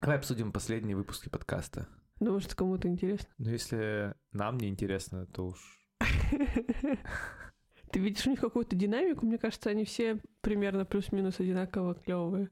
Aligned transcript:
Давай 0.00 0.16
обсудим 0.16 0.52
последние 0.52 0.94
выпуски 0.96 1.28
подкаста. 1.28 1.88
Думаю, 2.20 2.40
что 2.40 2.54
кому-то 2.54 2.86
интересно. 2.86 3.28
Ну, 3.38 3.50
если 3.50 4.14
нам 4.32 4.56
не 4.56 4.68
интересно, 4.68 5.26
то 5.26 5.48
уж... 5.48 5.58
Ты 7.90 7.98
видишь 7.98 8.26
у 8.26 8.30
них 8.30 8.40
какую-то 8.40 8.76
динамику? 8.76 9.26
Мне 9.26 9.38
кажется, 9.38 9.70
они 9.70 9.84
все 9.84 10.20
примерно 10.40 10.84
плюс-минус 10.84 11.40
одинаково 11.40 11.94
клевые. 11.94 12.50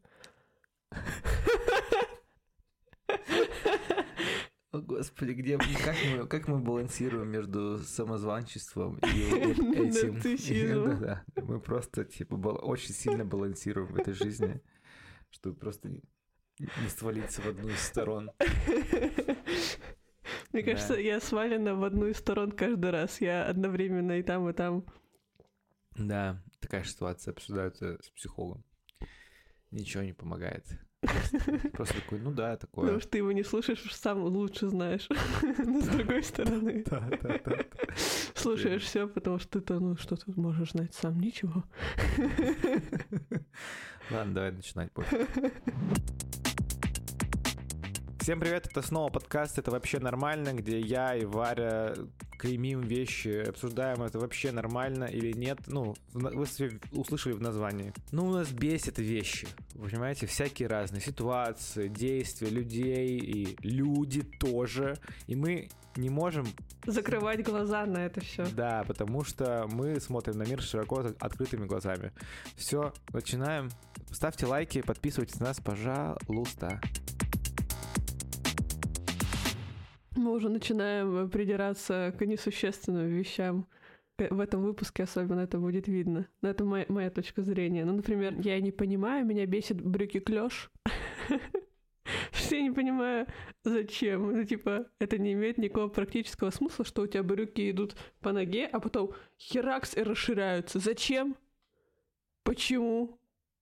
О, 4.72 4.81
Господи, 4.81 5.31
где 5.33 5.56
как 5.56 5.94
мы, 6.04 6.26
как 6.26 6.49
мы 6.49 6.58
балансируем 6.58 7.28
между 7.28 7.78
самозванчеством 7.78 8.99
и 8.99 9.24
вот 9.31 9.42
этим? 9.76 10.15
Нарциссизмом. 10.15 11.01
Да, 11.01 11.24
да. 11.35 11.42
Мы 11.42 11.60
просто 11.60 12.04
типа 12.04 12.35
очень 12.35 12.92
сильно 12.92 13.24
балансируем 13.24 13.87
в 13.92 13.97
этой 13.97 14.15
жизни, 14.15 14.60
чтобы 15.31 15.56
просто 15.56 15.90
не 16.59 16.88
свалиться 16.88 17.43
в 17.43 17.47
одну 17.47 17.69
из 17.69 17.80
сторон. 17.80 18.30
Мне 20.52 20.62
кажется, 20.62 20.95
я 20.95 21.20
свалена 21.20 21.74
в 21.74 21.84
одну 21.84 22.06
из 22.06 22.16
сторон 22.16 22.52
каждый 22.52 22.91
раз. 22.91 23.20
Я 23.20 23.45
одновременно 23.47 24.19
и 24.19 24.23
там, 24.23 24.48
и 24.48 24.52
там. 24.52 24.84
Да, 25.97 26.42
такая 26.61 26.84
ситуация 26.84 27.33
обсуждается 27.33 27.98
с 28.02 28.11
психологом. 28.11 28.64
Ничего 29.70 30.02
не 30.02 30.12
помогает. 30.12 30.66
Просто, 31.73 31.95
такой, 32.00 32.19
ну 32.20 32.33
да, 32.33 32.56
такое. 32.56 32.84
Потому 32.84 33.00
что 33.00 33.11
ты 33.11 33.19
его 33.19 33.30
не 33.33 33.45
слушаешь, 33.45 33.83
сам 33.95 34.23
лучше 34.25 34.69
знаешь. 34.69 35.06
Но 35.59 35.80
с 35.80 35.88
другой 35.88 36.23
стороны, 36.23 36.83
Да, 36.86 37.00
да, 37.23 37.38
да. 37.45 37.59
слушаешь 38.34 38.83
все, 38.83 39.06
потому 39.06 39.38
что 39.38 39.61
ты-то, 39.61 39.78
ну, 39.78 39.97
что 39.97 40.16
тут 40.16 40.36
можешь 40.36 40.73
знать 40.73 40.95
сам? 40.95 41.20
Ничего. 41.20 41.64
Ладно, 44.11 44.34
давай 44.34 44.52
начинать. 44.52 44.91
Всем 48.26 48.40
привет, 48.40 48.66
это 48.66 48.82
снова 48.82 49.08
подкаст 49.08 49.56
«Это 49.56 49.70
вообще 49.70 50.00
нормально», 50.00 50.52
где 50.52 50.80
я 50.80 51.14
и 51.14 51.24
Варя 51.24 51.94
клеймим 52.36 52.80
вещи, 52.80 53.48
обсуждаем, 53.48 54.02
это 54.02 54.18
вообще 54.18 54.50
нормально 54.50 55.05
или 55.05 55.30
нет. 55.30 55.60
Ну, 55.68 55.94
вы 56.12 56.44
услышали 56.91 57.34
в 57.34 57.41
названии. 57.41 57.92
Ну, 58.10 58.27
у 58.27 58.33
нас 58.33 58.50
бесит 58.50 58.98
вещи, 58.98 59.46
вы 59.74 59.91
понимаете, 59.91 60.27
всякие 60.27 60.66
разные 60.66 61.00
ситуации, 61.00 61.86
действия 61.86 62.48
людей 62.48 63.16
и 63.16 63.56
люди 63.60 64.22
тоже. 64.40 64.96
И 65.28 65.36
мы 65.36 65.68
не 65.94 66.11
можем 66.11 66.48
Закрывать 66.84 67.44
глаза 67.44 67.86
на 67.86 68.06
это 68.06 68.20
все. 68.22 68.44
да, 68.46 68.83
потому 68.88 69.22
что 69.22 69.68
мы 69.70 70.00
смотрим 70.00 70.36
на 70.36 70.42
мир 70.42 70.61
широко 70.62 71.12
открытыми 71.20 71.66
глазами. 71.66 72.11
Все, 72.56 72.92
начинаем. 73.12 73.70
Ставьте 74.11 74.46
лайки, 74.46 74.83
подписывайтесь 74.83 75.38
на 75.38 75.46
нас, 75.46 75.61
пожалуйста. 75.61 76.80
Мы 80.17 80.33
уже 80.33 80.48
начинаем 80.48 81.28
придираться 81.31 82.14
к 82.19 82.25
несущественным 82.25 83.06
вещам. 83.06 83.67
Э, 84.19 84.33
В 84.33 84.41
этом 84.41 84.62
выпуске 84.62 85.03
особенно 85.03 85.41
это 85.41 85.58
будет 85.58 85.89
видно. 85.89 86.27
Но 86.41 86.48
это 86.48 86.64
моя, 86.64 86.86
моя 86.89 87.11
точка 87.11 87.42
зрения. 87.42 87.84
Ну, 87.84 87.95
например, 87.95 88.34
я 88.41 88.61
не 88.61 88.73
понимаю, 88.73 89.27
меня 89.27 89.47
бесит 89.47 89.81
брюки 89.81 90.20
клеш. 90.20 90.70
Я 92.50 92.62
не 92.62 92.70
понимаю, 92.70 93.27
зачем. 93.64 94.33
Ну, 94.33 94.45
типа, 94.45 94.86
это 94.98 95.19
не 95.19 95.34
имеет 95.34 95.58
никакого 95.58 95.89
практического 95.89 96.51
смысла, 96.51 96.84
что 96.84 97.03
у 97.03 97.06
тебя 97.06 97.23
брюки 97.23 97.70
идут 97.70 97.95
по 98.20 98.33
ноге, 98.33 98.67
а 98.67 98.80
потом 98.80 99.12
херакс 99.39 99.97
и 99.97 100.03
расширяются. 100.03 100.78
Зачем? 100.78 101.36
Почему? 102.42 103.19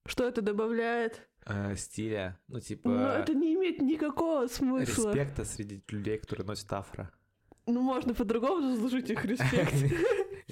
Что 0.07 0.29
это 0.29 0.43
добавляет? 0.43 1.27
Э, 1.47 1.75
стиля, 1.77 2.39
ну 2.49 2.61
типа 2.61 2.89
Ну, 2.89 3.07
это 3.07 3.35
не 3.35 3.55
имеет 3.55 3.81
никакого 3.83 4.47
смысла. 4.47 5.11
респекта 5.11 5.45
среди 5.45 5.83
людей, 5.89 6.19
которые 6.19 6.47
носят 6.47 6.73
афро. 6.73 7.11
Ну, 7.67 7.81
можно 7.81 8.13
по-другому 8.15 8.71
заслужить 8.75 9.11
их 9.11 9.25
респект. 9.25 9.75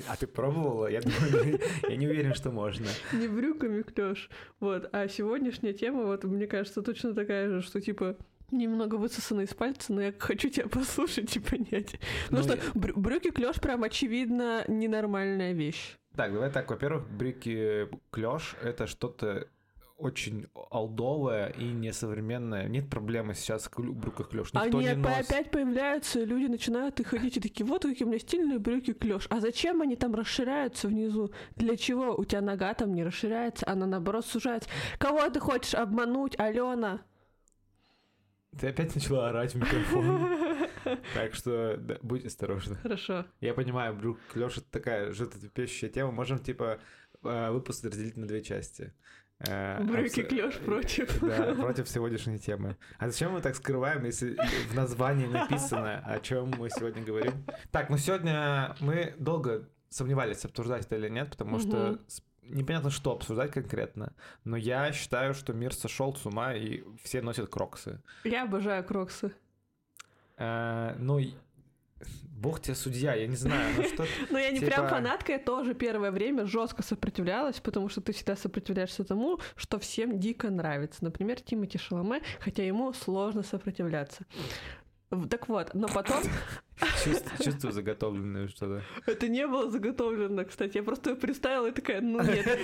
А 0.09 0.17
ты 0.17 0.27
пробовала? 0.27 0.87
Я 0.87 1.03
думаю, 1.03 1.61
я 1.89 1.97
не 1.97 2.09
уверен, 2.09 2.33
что 2.35 2.51
можно. 2.51 2.87
Не 3.13 3.29
брюками 3.29 3.83
клеш. 3.83 4.31
Вот. 4.59 4.89
А 4.93 5.07
сегодняшняя 5.07 5.75
тема, 5.75 6.05
вот, 6.07 6.25
мне 6.25 6.47
кажется, 6.47 6.81
точно 6.81 7.15
такая 7.15 7.51
же, 7.51 7.61
что, 7.61 7.79
типа, 7.81 8.17
немного 8.51 8.95
высосана 8.95 9.43
из 9.43 9.53
пальца, 9.53 9.93
но 9.93 10.01
я 10.01 10.15
хочу 10.19 10.49
тебя 10.49 10.67
послушать 10.69 11.37
и 11.37 11.41
понять. 11.41 11.99
Потому 12.31 12.43
Ну, 12.49 12.57
что 12.57 12.57
брю- 12.79 12.97
брюки 12.99 13.31
клеш 13.31 13.57
прям 13.61 13.83
очевидно 13.85 14.65
ненормальная 14.67 15.53
вещь. 15.53 15.97
Так, 16.17 16.33
давай 16.33 16.51
так. 16.51 16.71
Во-первых, 16.71 17.07
брюки 17.11 17.89
клеш 18.11 18.57
это 18.63 18.87
что-то 18.87 19.47
очень 20.03 20.49
алдовое 20.71 21.51
и 21.51 21.65
несовременное. 21.65 22.69
Нет 22.69 22.91
проблемы 22.91 23.35
сейчас 23.35 23.71
в 23.73 23.93
брюках 23.95 24.31
клеш. 24.31 24.53
Никто 24.53 24.79
они 24.79 24.89
не 24.89 24.95
носит. 24.97 25.31
опять 25.31 25.51
появляются, 25.51 26.21
и 26.21 26.25
люди 26.25 26.47
начинают 26.47 26.99
их 26.99 27.07
ходить 27.07 27.37
и 27.37 27.41
такие, 27.41 27.65
вот 27.65 27.83
какие 27.83 28.05
у 28.05 28.11
меня 28.11 28.19
стильные 28.19 28.59
брюки 28.59 28.93
клеш. 28.93 29.27
А 29.31 29.41
зачем 29.41 29.81
они 29.81 29.95
там 29.95 30.15
расширяются 30.15 30.89
внизу? 30.89 31.33
Для 31.55 31.77
чего? 31.77 32.17
У 32.17 32.25
тебя 32.25 32.41
нога 32.41 32.75
там 32.75 32.93
не 32.95 33.05
расширяется, 33.05 33.65
она 33.69 33.87
наоборот 33.87 34.27
сужается. 34.27 34.69
Кого 34.99 35.29
ты 35.31 35.39
хочешь 35.39 35.75
обмануть, 35.75 36.39
Алена? 36.39 37.03
Ты 38.59 38.69
опять 38.69 38.95
начала 38.95 39.29
орать 39.29 39.55
в 39.55 39.59
микрофон. 39.59 40.29
Так 41.15 41.35
что 41.35 41.77
да, 41.77 41.99
будь 42.03 42.27
осторожна. 42.27 42.75
Хорошо. 42.77 43.25
Я 43.41 43.55
понимаю, 43.55 43.95
брюк 43.95 44.19
клеш 44.33 44.59
это 44.59 44.71
такая 44.71 45.13
животрепещущая 45.13 45.89
тема. 45.89 46.11
Можем, 46.11 46.41
типа, 46.41 46.81
э, 47.23 47.51
выпуск 47.51 47.85
разделить 47.85 48.17
на 48.17 48.27
две 48.27 48.43
части. 48.43 48.93
Э, 49.49 49.83
Брюки 49.83 50.21
абс- 50.21 50.29
клеш 50.29 50.59
против. 50.59 51.21
Да, 51.23 51.55
против 51.61 51.89
сегодняшней 51.89 52.39
темы. 52.39 52.77
А 52.99 53.09
зачем 53.09 53.33
мы 53.33 53.41
так 53.41 53.57
скрываем, 53.57 54.05
если 54.05 54.37
в 54.71 54.75
названии 54.75 55.27
написано, 55.27 55.99
о 56.05 56.21
чем 56.21 56.51
мы 56.59 56.71
сегодня 56.71 57.03
говорим? 57.03 57.45
Так, 57.71 57.91
ну 57.91 57.97
сегодня 57.99 58.75
мы 58.81 59.15
долго 59.19 59.69
сомневались, 59.89 60.45
обсуждать 60.45 60.87
это 60.87 60.97
или 60.97 61.09
нет, 61.09 61.31
потому 61.31 61.59
что 61.59 61.99
непонятно, 62.43 62.91
что 62.91 63.13
обсуждать 63.13 63.53
конкретно. 63.53 64.13
Но 64.45 64.57
я 64.57 64.93
считаю, 64.93 65.35
что 65.35 65.53
мир 65.53 65.75
сошел 65.75 66.15
с 66.15 66.25
ума, 66.27 66.55
и 66.55 66.83
все 67.03 67.23
носят 67.23 67.49
кроксы. 67.51 68.01
Я 68.25 68.45
обожаю 68.45 68.85
кроксы. 68.85 69.33
Э, 70.37 70.95
ну, 70.99 71.21
бог 72.23 72.61
тебе 72.61 72.75
судья, 72.75 73.15
я 73.15 73.27
не 73.27 73.37
знаю, 73.37 73.75
ну 73.77 73.83
что... 73.85 74.05
Но 74.31 74.39
я 74.39 74.51
не 74.51 74.59
Типа- 74.59 74.71
прям 74.73 74.89
фанатка, 74.89 75.33
я 75.33 75.39
тоже 75.39 75.75
первое 75.75 76.11
время 76.11 76.45
жестко 76.47 76.83
сопротивлялась, 76.83 77.61
потому 77.61 77.89
что 77.89 78.01
ты 78.01 78.13
всегда 78.13 78.37
сопротивляешься 78.37 79.05
тому, 79.05 79.39
что 79.57 79.79
всем 79.79 80.19
дико 80.19 80.51
нравится. 80.51 81.05
Например, 81.05 81.41
Тимати 81.41 81.79
Шаломе, 81.79 82.21
хотя 82.41 82.65
ему 82.65 82.93
сложно 82.93 83.43
сопротивляться. 83.43 84.25
Так 85.29 85.49
вот, 85.49 85.75
но 85.75 85.89
потом 85.89 86.23
Чувствую, 87.05 87.39
чувствую 87.45 87.73
заготовленное 87.73 88.49
что-то. 88.49 88.83
это 89.07 89.29
не 89.29 89.47
было 89.47 89.71
заготовлено, 89.71 90.45
кстати. 90.47 90.79
Я 90.79 90.83
просто 90.83 91.15
представила 91.15 91.67
и 91.69 91.71
такая, 91.71 92.01
ну 92.01 92.21
нет, 92.23 92.59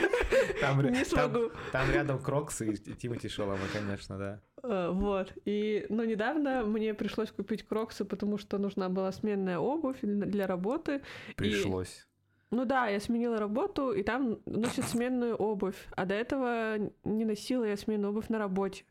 Там, 0.60 0.80
не 0.82 1.04
там- 1.04 1.30
смогу. 1.30 1.52
там 1.72 1.90
рядом 1.92 2.18
кроксы 2.18 2.72
и 2.72 2.76
Тимати 2.94 3.28
Шалома, 3.28 3.58
конечно, 3.72 4.18
да. 4.18 4.40
Э, 4.62 4.90
Вот. 4.92 5.32
И, 5.44 5.86
но 5.88 6.04
недавно 6.04 6.62
мне 6.64 6.94
пришлось 6.94 7.30
купить 7.30 7.62
кроксы, 7.62 8.04
потому 8.04 8.38
что 8.38 8.58
нужна 8.58 8.88
была 8.88 9.12
сменная 9.12 9.58
обувь 9.58 9.98
для 10.02 10.46
работы. 10.46 11.02
И- 11.30 11.34
Пришлось. 11.34 12.06
Ну 12.50 12.64
да, 12.64 12.86
я 12.88 12.98
сменила 13.00 13.38
работу, 13.38 13.92
и 13.92 14.02
там 14.02 14.38
носят 14.46 14.84
сменную 14.86 15.36
обувь. 15.36 15.76
А 15.96 16.06
до 16.06 16.14
этого 16.14 16.78
не 17.04 17.24
носила 17.26 17.64
я 17.64 17.76
сменную 17.76 18.10
обувь 18.10 18.30
на 18.30 18.38
работе. 18.38 18.84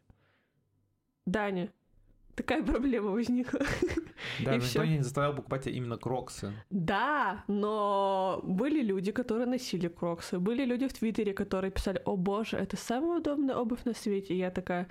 Даня, 1.26 1.70
такая 2.36 2.64
проблема 2.64 3.12
возникла. 3.12 3.60
Да, 4.44 4.56
И 4.56 4.58
никто 4.60 4.84
не 4.86 5.02
заставлял 5.04 5.36
покупать 5.36 5.68
именно 5.68 5.98
кроксы. 5.98 6.52
Да, 6.72 7.44
но 7.48 8.40
были 8.44 8.82
люди, 8.82 9.12
которые 9.12 9.46
носили 9.48 9.88
кроксы. 9.88 10.40
Были 10.40 10.66
люди 10.66 10.88
в 10.88 10.94
Твиттере, 10.94 11.34
которые 11.34 11.72
писали, 11.72 12.02
о 12.06 12.16
боже, 12.18 12.58
это 12.58 12.78
самая 12.78 13.20
удобная 13.20 13.56
обувь 13.56 13.86
на 13.86 13.94
свете. 13.94 14.34
И 14.34 14.38
я 14.38 14.50
такая, 14.50 14.88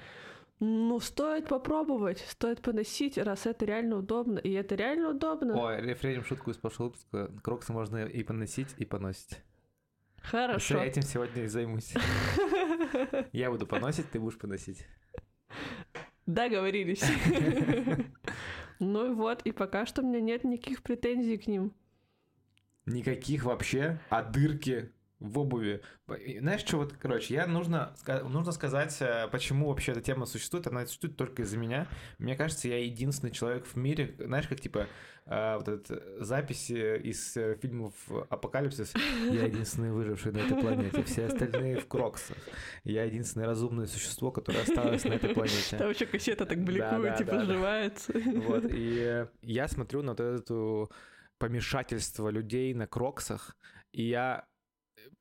ну, 0.58 1.00
стоит 1.00 1.48
попробовать, 1.48 2.18
стоит 2.28 2.62
поносить, 2.62 3.18
раз 3.18 3.46
это 3.46 3.64
реально 3.66 3.98
удобно. 3.98 4.38
И 4.38 4.52
это 4.52 4.74
реально 4.74 5.10
удобно. 5.10 5.54
Ой, 5.54 5.82
рефреним 5.82 6.24
шутку 6.24 6.50
из 6.50 6.56
прошлого 6.56 6.88
выпуска. 6.88 7.30
Кроксы 7.42 7.72
можно 7.72 8.06
и 8.06 8.22
поносить, 8.22 8.74
и 8.78 8.86
поносить. 8.86 9.42
Хорошо. 10.22 10.78
Я 10.78 10.86
этим 10.86 11.02
сегодня 11.02 11.44
и 11.44 11.46
займусь. 11.46 11.92
Я 13.32 13.50
буду 13.50 13.66
поносить, 13.66 14.10
ты 14.10 14.18
будешь 14.18 14.38
поносить. 14.38 14.86
Договорились. 16.26 17.04
Ну 18.78 19.10
и 19.10 19.14
вот, 19.14 19.40
и 19.46 19.52
пока 19.52 19.86
что 19.86 20.02
у 20.02 20.06
меня 20.06 20.20
нет 20.20 20.44
никаких 20.44 20.82
претензий 20.82 21.38
к 21.38 21.46
ним. 21.46 21.72
Никаких 22.84 23.44
вообще, 23.44 23.98
а 24.10 24.22
дырки. 24.22 24.92
В 25.18 25.38
обуви. 25.38 25.80
Знаешь, 26.06 26.60
что 26.60 26.78
вот, 26.78 26.92
короче, 26.92 27.34
я 27.34 27.46
нужно, 27.46 27.94
нужно 28.28 28.52
сказать, 28.52 28.96
э, 29.00 29.28
почему 29.32 29.68
вообще 29.68 29.92
эта 29.92 30.02
тема 30.02 30.26
существует. 30.26 30.66
Она 30.66 30.84
существует 30.86 31.16
только 31.16 31.42
из-за 31.42 31.56
меня. 31.56 31.88
Мне 32.18 32.36
кажется, 32.36 32.68
я 32.68 32.84
единственный 32.84 33.30
человек 33.30 33.66
в 33.66 33.76
мире, 33.76 34.14
знаешь, 34.18 34.46
как 34.46 34.60
типа 34.60 34.86
э, 35.24 35.56
вот 35.56 35.68
эта 35.68 36.22
запись 36.22 36.70
из 36.70 37.34
э, 37.36 37.56
фильмов 37.62 37.94
Апокалипсис. 38.28 38.92
Я 39.30 39.46
единственный 39.46 39.90
выживший 39.90 40.32
на 40.32 40.38
этой 40.38 40.60
планете, 40.60 41.02
все 41.04 41.26
остальные 41.26 41.78
в 41.78 41.88
кроксах. 41.88 42.36
Я 42.84 43.04
единственное 43.04 43.46
разумное 43.46 43.86
существо, 43.86 44.30
которое 44.30 44.62
осталось 44.62 45.04
на 45.04 45.14
этой 45.14 45.34
планете. 45.34 45.78
Там 45.78 45.90
еще 45.90 46.04
кассета 46.04 46.44
так 46.44 46.62
бликует, 46.62 47.16
типа, 47.16 47.40
сживается. 47.42 48.12
Вот, 48.46 48.64
и 48.68 49.26
я 49.40 49.68
смотрю 49.68 50.02
на 50.02 50.12
вот 50.12 50.20
эту 50.20 50.90
помешательство 51.38 52.28
людей 52.28 52.74
на 52.74 52.86
кроксах, 52.86 53.56
и 53.92 54.02
я 54.02 54.46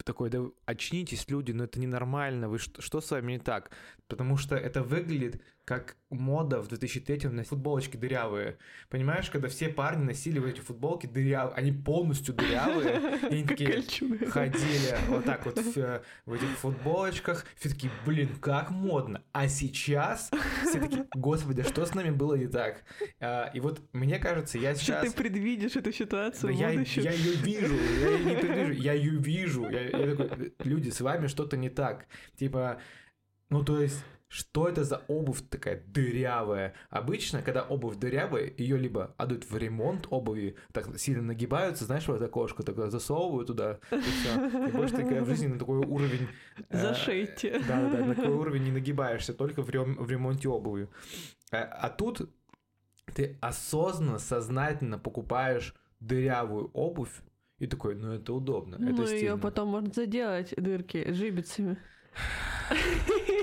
такой, 0.04 0.30
да 0.30 0.44
очнитесь, 0.66 1.30
люди, 1.30 1.52
но 1.52 1.64
это 1.64 1.80
ненормально, 1.80 2.50
вы 2.50 2.60
что, 2.60 2.82
что 2.82 3.02
с 3.02 3.12
вами 3.12 3.34
не 3.34 3.40
так? 3.40 3.72
Потому 4.08 4.38
что 4.38 4.56
это 4.56 4.84
выглядит 4.84 5.42
как 5.66 5.98
мода 6.12 6.62
в 6.62 6.68
2003-м 6.68 7.36
на 7.36 7.44
футболочки 7.44 7.98
дырявые. 7.98 8.58
Понимаешь, 8.90 9.30
когда 9.32 9.48
все 9.48 9.68
парни 9.68 10.04
носили 10.04 10.38
в 10.38 10.46
эти 10.46 10.62
футболки 10.62 11.08
дырявые, 11.08 11.56
они 11.56 11.72
полностью 11.72 12.36
дырявые, 12.36 13.20
и 13.30 13.34
они 13.34 13.44
такие 13.44 13.82
ходили 14.30 14.96
вот 15.08 15.26
так 15.26 15.44
вот 15.46 15.58
в, 15.58 16.04
в 16.26 16.34
этих 16.34 16.50
футболочках, 16.50 17.46
все 17.56 17.70
такие, 17.70 17.92
блин, 18.06 18.30
как 18.40 18.70
модно. 18.70 19.24
А 19.32 19.48
сейчас 19.48 20.30
все 20.68 20.80
такие, 20.80 21.08
господи, 21.16 21.64
что 21.64 21.86
с 21.86 21.96
нами 21.96 22.12
было 22.12 22.36
не 22.36 22.48
так? 22.48 22.84
А, 23.20 23.50
и 23.54 23.60
вот 23.60 23.82
мне 23.92 24.20
кажется, 24.20 24.60
я 24.60 24.76
сейчас... 24.76 25.02
Что 25.02 25.10
ты 25.10 25.18
предвидишь 25.18 25.76
эту 25.76 25.92
ситуацию 25.92 26.54
да 26.54 26.60
я, 26.60 26.70
я 26.70 27.12
ее 27.12 27.34
вижу, 27.34 27.76
я 27.76 28.10
ее 28.10 28.26
не 28.26 28.36
предвижу, 28.36 28.74
я 28.74 28.94
ее 28.94 29.18
вижу. 29.18 29.70
Я, 29.70 29.82
я 29.82 30.16
такой, 30.16 30.54
люди, 30.60 30.92
с 30.92 31.02
вами 31.02 31.26
что-то 31.26 31.58
не 31.58 31.70
так. 31.70 32.06
Типа, 32.38 32.80
ну 33.50 33.64
то 33.64 33.82
есть 33.82 34.04
что 34.36 34.68
это 34.68 34.84
за 34.84 35.02
обувь 35.08 35.48
такая 35.50 35.82
дырявая? 35.88 36.74
Обычно, 36.90 37.42
когда 37.42 37.64
обувь 37.64 37.96
дырявая, 37.96 38.52
ее 38.58 38.78
либо 38.78 39.16
отдают 39.16 39.50
в 39.50 39.58
ремонт 39.58 40.08
обуви, 40.10 40.58
так 40.74 41.00
сильно 41.00 41.22
нагибаются, 41.22 41.86
знаешь, 41.86 42.06
вот 42.10 42.22
окошко 42.22 42.62
такое 42.62 42.90
засовывают 42.90 43.48
туда, 43.48 43.80
и 43.92 44.02
все. 44.02 44.68
И 44.68 44.72
больше 44.74 44.94
такая 44.94 45.24
в 45.24 45.28
жизни 45.30 45.48
на 45.48 45.58
такой 45.58 45.78
уровень... 45.78 46.28
Э, 46.70 46.82
Зашейте. 46.82 47.62
Да-да-да, 47.66 48.06
на 48.08 48.14
такой 48.14 48.34
уровень 48.34 48.64
не 48.66 48.72
нагибаешься, 48.72 49.34
только 49.34 49.62
в, 49.62 49.70
рем, 49.70 49.96
в 49.96 50.12
ремонте 50.12 50.50
обуви. 50.50 50.90
А, 51.54 51.64
а 51.64 51.90
тут 51.90 52.30
ты 53.14 53.38
осознанно, 53.40 54.20
сознательно 54.20 55.00
покупаешь 55.00 55.74
дырявую 56.02 56.72
обувь, 56.74 57.22
и 57.60 57.68
такой, 57.68 57.96
ну 57.96 58.12
это 58.12 58.34
удобно, 58.34 58.76
ну, 58.78 59.02
это 59.02 59.16
ее 59.16 59.38
потом 59.38 59.70
можно 59.70 59.94
заделать 59.94 60.54
дырки 60.58 61.14
жибицами. 61.14 61.78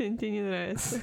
Он 0.00 0.18
тебе 0.18 0.30
не 0.30 0.42
нравится. 0.42 1.02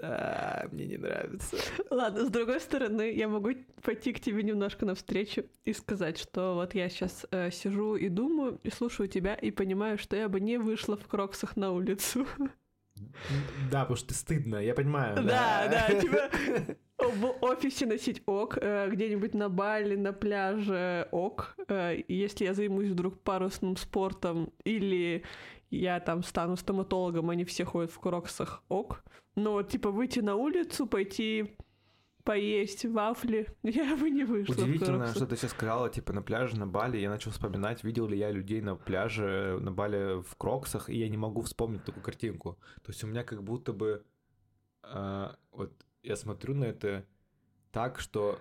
Да, 0.00 0.68
мне 0.70 0.86
не 0.86 0.96
нравится. 0.96 1.56
Ладно, 1.90 2.26
с 2.26 2.30
другой 2.30 2.60
стороны, 2.60 3.12
я 3.12 3.26
могу 3.26 3.50
пойти 3.82 4.12
к 4.12 4.20
тебе 4.20 4.42
немножко 4.42 4.86
навстречу 4.86 5.44
и 5.64 5.72
сказать, 5.72 6.18
что 6.18 6.54
вот 6.54 6.74
я 6.74 6.88
сейчас 6.88 7.26
э, 7.30 7.50
сижу 7.50 7.96
и 7.96 8.08
думаю, 8.08 8.60
и 8.62 8.70
слушаю 8.70 9.08
тебя, 9.08 9.34
и 9.34 9.50
понимаю, 9.50 9.98
что 9.98 10.14
я 10.14 10.28
бы 10.28 10.40
не 10.40 10.58
вышла 10.58 10.96
в 10.96 11.06
кроксах 11.08 11.56
на 11.56 11.72
улицу. 11.72 12.26
Да, 13.70 13.82
потому 13.82 13.96
что 13.96 14.14
стыдно, 14.14 14.56
я 14.56 14.74
понимаю. 14.74 15.16
Да, 15.16 15.68
да, 15.68 15.88
да 15.88 16.00
типа 16.00 16.30
в 16.98 17.36
офисе 17.42 17.86
носить 17.86 18.22
ок, 18.26 18.58
э, 18.60 18.88
где-нибудь 18.90 19.34
на 19.34 19.48
Бали, 19.48 19.94
на 19.96 20.12
пляже 20.12 21.08
ок. 21.12 21.56
Э, 21.68 21.96
если 22.08 22.44
я 22.44 22.54
займусь 22.54 22.88
вдруг 22.88 23.20
парусным 23.22 23.76
спортом 23.76 24.52
или 24.64 25.22
я 25.70 26.00
там 26.00 26.22
стану 26.22 26.56
стоматологом, 26.56 27.30
они 27.30 27.44
все 27.44 27.64
ходят 27.64 27.90
в 27.90 27.98
кроксах 27.98 28.62
ок. 28.68 29.04
Но 29.34 29.62
типа 29.62 29.90
выйти 29.90 30.20
на 30.20 30.34
улицу, 30.34 30.86
пойти 30.86 31.56
поесть 32.24 32.84
вафли, 32.84 33.48
я 33.62 33.96
бы 33.96 34.10
не 34.10 34.24
вышла. 34.24 34.52
Удивительно, 34.52 35.06
что 35.06 35.26
ты 35.26 35.36
сейчас 35.36 35.52
сказала, 35.52 35.88
типа, 35.88 36.12
на 36.12 36.20
пляже 36.20 36.58
на 36.58 36.66
Бали. 36.66 36.98
Я 36.98 37.08
начал 37.08 37.30
вспоминать, 37.30 37.84
видел 37.84 38.06
ли 38.06 38.18
я 38.18 38.30
людей 38.30 38.60
на 38.60 38.76
пляже 38.76 39.58
на 39.60 39.72
Бали 39.72 40.22
в 40.22 40.36
кроксах, 40.36 40.90
и 40.90 40.98
я 40.98 41.08
не 41.08 41.16
могу 41.16 41.40
вспомнить 41.40 41.84
такую 41.84 42.02
картинку. 42.02 42.58
То 42.82 42.90
есть 42.90 43.02
у 43.02 43.06
меня 43.06 43.24
как 43.24 43.42
будто 43.42 43.72
бы 43.72 44.04
э, 44.82 45.28
вот 45.52 45.72
я 46.02 46.16
смотрю 46.16 46.54
на 46.54 46.64
это 46.64 47.06
так, 47.72 47.98
что 47.98 48.38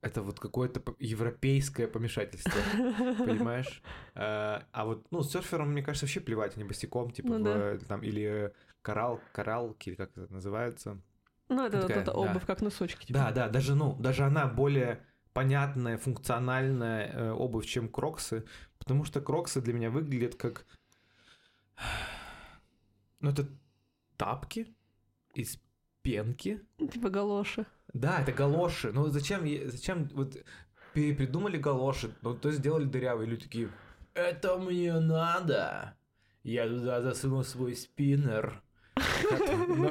это 0.00 0.22
вот 0.22 0.38
какое-то 0.38 0.82
европейское 0.98 1.88
помешательство, 1.88 2.52
понимаешь? 3.18 3.82
А, 4.14 4.64
а 4.72 4.84
вот, 4.84 5.06
ну, 5.10 5.22
серфером, 5.22 5.72
мне 5.72 5.82
кажется, 5.82 6.06
вообще 6.06 6.20
плевать, 6.20 6.56
они 6.56 6.64
босиком, 6.64 7.10
типа, 7.10 7.38
ну, 7.38 7.38
в, 7.38 7.78
да. 7.78 7.78
там, 7.86 8.02
или 8.02 8.52
коралл, 8.82 9.20
кораллки, 9.32 9.90
или 9.90 9.96
как 9.96 10.10
это 10.16 10.32
называется. 10.32 11.00
Ну, 11.48 11.66
это 11.66 11.80
вот 11.80 11.90
эта 11.90 12.12
обувь, 12.12 12.42
да. 12.42 12.46
как 12.46 12.62
носочки. 12.62 13.06
Типа. 13.06 13.18
Да, 13.18 13.32
да, 13.32 13.48
даже, 13.48 13.74
ну, 13.74 13.94
даже 13.98 14.24
она 14.24 14.46
более 14.46 15.04
понятная, 15.32 15.98
функциональная 15.98 17.12
э, 17.12 17.30
обувь, 17.32 17.66
чем 17.66 17.88
кроксы, 17.88 18.44
потому 18.78 19.04
что 19.04 19.20
кроксы 19.20 19.60
для 19.60 19.72
меня 19.72 19.90
выглядят 19.90 20.34
как... 20.34 20.66
Ну, 23.20 23.30
это 23.30 23.48
тапки 24.16 24.76
из 25.34 25.58
пенки. 26.08 26.60
Типа 26.90 27.10
галоши. 27.10 27.66
Да, 27.92 28.20
это 28.22 28.32
галоши. 28.32 28.92
Ну 28.92 29.08
зачем, 29.08 29.42
зачем 29.70 30.08
вот 30.14 30.36
придумали 30.94 31.58
галоши, 31.58 32.10
ну 32.22 32.34
то 32.34 32.50
сделали 32.50 32.84
дырявые, 32.84 33.28
люди 33.28 33.44
такие, 33.44 33.68
это 34.14 34.56
мне 34.56 34.98
надо. 34.98 35.94
Я 36.42 36.66
туда 36.66 37.02
засунул 37.02 37.44
свой 37.44 37.76
спиннер. 37.76 38.62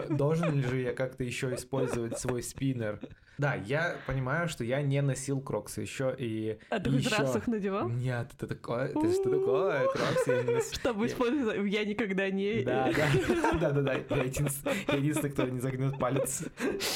Должен 0.10 0.56
ли 0.56 0.64
же 0.64 0.78
я 0.82 0.94
как-то 0.94 1.24
еще 1.24 1.54
использовать 1.54 2.20
свой 2.20 2.44
спиннер? 2.44 3.00
Да, 3.38 3.54
я 3.54 3.98
понимаю, 4.08 4.48
что 4.48 4.64
я 4.64 4.82
не 4.82 5.00
носил 5.02 5.40
кроксы 5.40 5.82
еще 5.82 6.16
и 6.18 6.58
А 6.72 6.80
ты 6.80 6.90
еще... 6.90 7.10
хоть 7.10 7.20
раз 7.20 7.36
их 7.36 7.48
надевал? 7.48 7.88
Нет, 7.88 8.32
это 8.36 8.48
такое, 8.48 8.86
это 8.86 9.12
что 9.14 9.30
такое? 9.30 9.88
Кроксы 9.90 10.32
я 10.32 10.44
не 10.44 10.54
носил. 10.56 10.74
Чтобы 10.74 11.06
использовать, 11.06 11.72
я 11.72 11.86
никогда 11.86 12.32
не... 12.32 12.64
Да, 12.64 12.92
да, 12.92 13.54
да, 13.60 13.72
да, 13.72 13.82
да, 13.82 13.94
я 13.94 14.24
единственный, 14.24 15.30
кто 15.30 15.44
не 15.44 15.60
загнет 15.60 16.00
палец. 16.00 16.44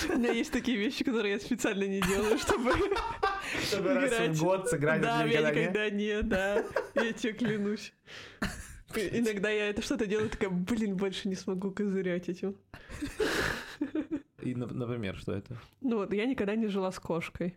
У 0.09 0.17
меня 0.17 0.31
есть 0.31 0.51
такие 0.51 0.77
вещи, 0.77 1.03
которые 1.03 1.33
я 1.33 1.39
специально 1.39 1.83
не 1.83 2.01
делаю, 2.01 2.39
чтобы... 2.39 2.71
Чтобы 3.67 3.93
раз 3.93 4.13
в 4.37 4.41
год 4.41 4.69
сыграть 4.69 5.01
Да, 5.01 5.25
я 5.25 5.51
никогда 5.51 5.89
не, 5.89 6.21
да, 6.21 6.63
я 6.95 7.11
тебе 7.11 7.33
клянусь. 7.33 7.93
Иногда 8.97 9.49
я 9.49 9.69
это 9.69 9.81
что-то 9.81 10.05
делаю, 10.05 10.29
такая, 10.29 10.49
блин, 10.49 10.95
больше 10.95 11.27
не 11.27 11.35
смогу 11.35 11.71
козырять 11.71 12.29
этим. 12.29 12.55
И, 14.41 14.55
например, 14.55 15.15
что 15.17 15.33
это? 15.33 15.57
Ну 15.81 15.97
вот, 15.97 16.13
я 16.13 16.25
никогда 16.25 16.55
не 16.55 16.67
жила 16.67 16.91
с 16.91 16.99
кошкой. 16.99 17.55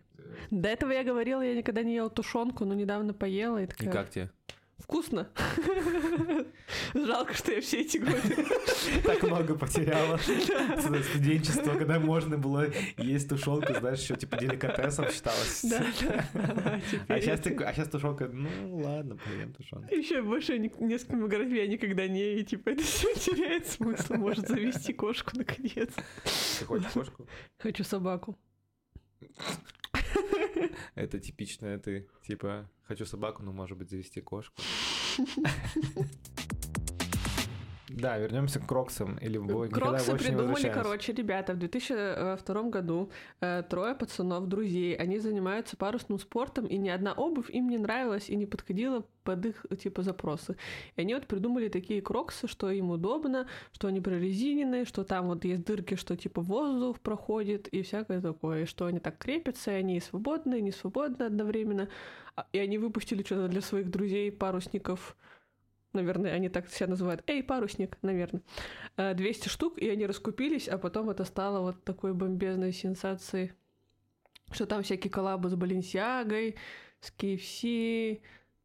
До 0.51 0.69
этого 0.69 0.91
я 0.91 1.03
говорила, 1.03 1.41
я 1.41 1.55
никогда 1.55 1.83
не 1.83 1.95
ела 1.95 2.09
тушенку, 2.09 2.65
но 2.65 2.73
недавно 2.73 3.13
поела 3.13 3.61
и 3.63 3.67
такая... 3.67 3.89
И 3.89 3.91
как 3.91 4.09
тебе? 4.09 4.31
Вкусно. 4.77 5.29
Жалко, 6.93 7.33
что 7.33 7.53
я 7.53 7.61
все 7.61 7.81
эти 7.81 7.97
годы... 7.97 8.19
Так 9.03 9.23
много 9.23 9.55
потеряла. 9.55 10.17
Студенчество, 10.17 11.73
когда 11.75 11.99
можно 11.99 12.37
было 12.37 12.67
есть 12.97 13.29
тушенку, 13.29 13.73
знаешь, 13.73 14.01
еще 14.01 14.15
типа 14.15 14.37
деликатесом 14.37 15.09
считалось. 15.09 15.63
Да, 15.63 15.85
да. 16.01 16.81
А 17.07 17.21
сейчас, 17.21 17.39
а 17.45 17.73
сейчас 17.73 17.89
тушенка, 17.89 18.27
ну 18.27 18.77
ладно, 18.77 19.17
поем 19.17 19.53
тушенку. 19.53 19.93
Еще 19.93 20.21
больше 20.21 20.57
кем 20.59 21.27
играть 21.27 21.49
я 21.51 21.67
никогда 21.67 22.07
не, 22.07 22.35
и 22.35 22.43
типа 22.43 22.69
это 22.69 22.83
все 22.83 23.13
теряет 23.15 23.67
смысл. 23.67 24.15
Может 24.15 24.47
завести 24.47 24.93
кошку 24.93 25.31
наконец. 25.35 25.89
Ты 26.59 26.65
хочешь 26.65 26.91
кошку? 26.91 27.27
Хочу 27.57 27.83
собаку. 27.83 28.37
Это 30.95 31.19
типичное 31.19 31.77
ты, 31.77 32.07
типа, 32.25 32.69
хочу 32.83 33.05
собаку, 33.05 33.43
но, 33.43 33.51
может 33.51 33.77
быть, 33.77 33.89
завести 33.89 34.21
кошку. 34.21 34.61
Да, 37.95 38.17
вернемся 38.17 38.59
к 38.59 38.67
Кроксам. 38.67 39.17
Или 39.19 39.37
Кроксы 39.69 40.17
придумали, 40.17 40.69
короче, 40.69 41.13
ребята, 41.13 41.53
в 41.53 41.57
2002 41.57 42.63
году 42.63 43.09
э, 43.39 43.63
трое 43.69 43.95
пацанов, 43.95 44.47
друзей, 44.47 44.95
они 44.95 45.17
занимаются 45.19 45.77
парусным 45.77 46.19
спортом, 46.19 46.65
и 46.65 46.77
ни 46.77 46.89
одна 46.89 47.13
обувь 47.13 47.49
им 47.49 47.69
не 47.69 47.77
нравилась 47.77 48.29
и 48.29 48.35
не 48.35 48.45
подходила 48.45 49.05
под 49.23 49.45
их, 49.45 49.65
типа, 49.81 50.03
запросы. 50.03 50.57
И 50.97 51.01
они 51.01 51.13
вот 51.13 51.25
придумали 51.25 51.69
такие 51.69 52.01
кроксы, 52.01 52.47
что 52.47 52.69
им 52.69 52.91
удобно, 52.91 53.47
что 53.71 53.87
они 53.87 54.01
прорезиненные, 54.01 54.83
что 54.83 55.05
там 55.05 55.27
вот 55.27 55.45
есть 55.45 55.63
дырки, 55.63 55.95
что, 55.95 56.17
типа, 56.17 56.41
воздух 56.41 56.99
проходит 56.99 57.69
и 57.69 57.81
всякое 57.81 58.19
такое, 58.19 58.63
и 58.63 58.65
что 58.65 58.87
они 58.87 58.99
так 58.99 59.17
крепятся, 59.17 59.71
и 59.71 59.75
они 59.75 59.97
и 59.97 60.01
свободные, 60.01 60.59
и 60.59 60.63
не 60.63 60.71
свободны 60.71 61.23
одновременно. 61.23 61.87
А, 62.35 62.45
и 62.51 62.59
они 62.59 62.77
выпустили 62.77 63.23
что-то 63.23 63.47
для 63.47 63.61
своих 63.61 63.89
друзей, 63.89 64.33
парусников, 64.33 65.15
наверное, 65.95 66.33
они 66.33 66.49
так 66.49 66.69
себя 66.69 66.87
называют, 66.87 67.23
эй, 67.27 67.43
парусник, 67.43 67.97
наверное, 68.01 68.41
200 68.97 69.47
э, 69.47 69.49
штук, 69.49 69.77
и 69.79 69.89
они 69.89 70.05
раскупились, 70.05 70.67
а 70.67 70.77
потом 70.77 71.09
это 71.09 71.25
стало 71.25 71.61
вот 71.61 71.83
такой 71.83 72.13
бомбезной 72.13 72.71
сенсацией, 72.71 73.53
что 74.51 74.65
там 74.65 74.83
всякие 74.83 75.11
коллабы 75.11 75.49
с 75.49 75.55
Баленсиагой, 75.55 76.55
с 77.01 77.13
KFC, 77.17 78.21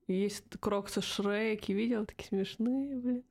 Есть 0.08 0.44
кроксы 0.60 1.00
Шреки, 1.00 1.72
видел? 1.72 2.04
Такие 2.06 2.28
смешные, 2.28 2.96
блин. 2.96 3.25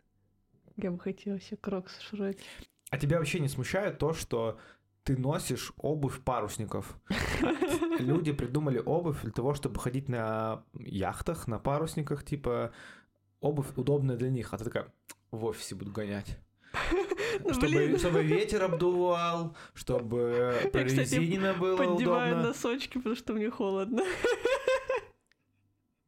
Я 0.78 0.92
бы 0.92 1.00
хотела 1.00 1.40
себе 1.40 1.58
кроксы 1.58 2.02
Шреки. 2.02 2.44
А 2.90 2.98
тебя 2.98 3.18
вообще 3.18 3.40
не 3.40 3.50
смущает 3.50 4.00
то, 4.00 4.14
что 4.14 4.58
ты 5.04 5.18
носишь 5.18 5.74
обувь 5.78 6.22
парусников. 6.22 7.00
Люди 8.00 8.32
придумали 8.32 8.82
обувь 8.84 9.22
для 9.24 9.32
того, 9.32 9.54
чтобы 9.54 9.80
ходить 9.80 10.08
на 10.08 10.64
яхтах, 10.74 11.48
на 11.48 11.60
парусниках, 11.60 12.24
типа 12.24 12.72
обувь 13.42 13.68
удобная 13.76 14.18
для 14.18 14.30
них, 14.30 14.54
а 14.54 14.58
ты 14.58 14.64
такая 14.66 14.92
в 15.32 15.46
офисе 15.46 15.76
буду 15.76 15.92
гонять. 15.92 16.38
Ну, 17.42 17.54
чтобы, 17.54 17.98
чтобы 18.00 18.24
ветер 18.24 18.64
обдувал, 18.64 19.56
чтобы 19.74 20.56
прорезинено 20.74 21.54
было 21.54 21.78
Поддеваю 21.78 22.34
удобно. 22.34 22.48
носочки, 22.50 22.98
потому 22.98 23.16
что 23.16 23.34
мне 23.34 23.50
холодно. 23.52 24.04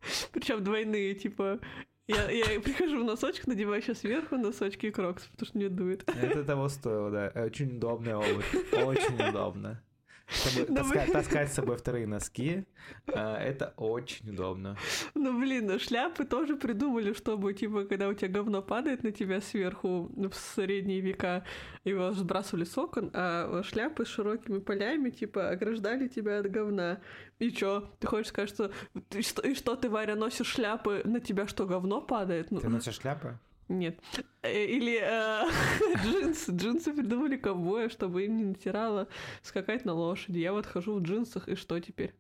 Причем 0.31 0.63
двойные, 0.63 1.13
типа. 1.15 1.59
Я, 2.07 2.29
я 2.29 2.59
прихожу 2.59 3.01
в 3.01 3.05
носочках, 3.05 3.47
надеваю 3.47 3.81
еще 3.81 3.93
сверху 3.95 4.35
носочки 4.35 4.87
и 4.87 4.91
крокс, 4.91 5.23
потому 5.27 5.47
что 5.47 5.57
мне 5.57 5.69
дует. 5.69 6.03
Это 6.09 6.43
того 6.43 6.67
стоило, 6.67 7.11
да. 7.11 7.31
Очень 7.45 7.77
удобная 7.77 8.17
обувь. 8.17 8.53
Очень 8.73 9.29
удобно. 9.29 9.81
Чтобы 10.27 10.65
Ну, 10.69 11.11
таскать, 11.11 11.51
с 11.51 11.53
собой 11.53 11.77
вторые 11.77 12.07
носки, 12.07 12.65
а, 13.07 13.37
это 13.37 13.73
очень 13.77 14.29
удобно. 14.29 14.77
Ну, 15.13 15.39
блин, 15.39 15.67
ну 15.67 15.79
шляпы 15.79 16.25
тоже 16.25 16.55
придумали, 16.55 17.13
чтобы, 17.13 17.53
типа, 17.53 17.83
когда 17.85 18.07
у 18.07 18.13
тебя 18.13 18.29
говно 18.29 18.61
падает 18.61 19.03
на 19.03 19.11
тебя 19.11 19.41
сверху 19.41 20.11
в 20.15 20.33
средние 20.33 21.01
века, 21.01 21.43
его 21.83 22.11
сбрасывали 22.13 22.63
с 22.63 22.77
окон, 22.77 23.11
а 23.13 23.61
шляпы 23.63 24.05
с 24.05 24.09
широкими 24.09 24.59
полями, 24.59 25.09
типа, 25.09 25.49
ограждали 25.49 26.07
тебя 26.07 26.39
от 26.39 26.49
говна. 26.49 27.01
И 27.39 27.51
чё? 27.51 27.91
Ты 27.99 28.07
хочешь 28.07 28.29
сказать, 28.29 28.49
что... 28.49 28.71
И 29.11 29.21
что, 29.21 29.41
и 29.41 29.55
что 29.55 29.75
ты, 29.75 29.89
Варя, 29.89 30.15
носишь 30.15 30.47
шляпы, 30.47 31.01
на 31.05 31.19
тебя 31.19 31.47
что, 31.47 31.65
говно 31.65 32.01
падает? 32.01 32.51
Ну, 32.51 32.59
Ты 32.59 32.69
носишь 32.69 32.99
шляпы? 32.99 33.37
Нет. 33.71 33.99
Э, 34.41 34.65
Или 34.65 34.99
э, 35.01 35.49
джинсы. 36.03 36.51
Джинсы 36.51 36.93
придумали 36.93 37.37
ковбоя, 37.37 37.89
чтобы 37.89 38.25
им 38.25 38.37
не 38.37 38.43
натирало 38.43 39.07
скакать 39.41 39.85
на 39.85 39.93
лошади. 39.93 40.39
Я 40.39 40.51
вот 40.51 40.65
хожу 40.65 40.95
в 40.95 41.01
джинсах, 41.01 41.47
и 41.47 41.55
что 41.55 41.79
теперь? 41.79 42.13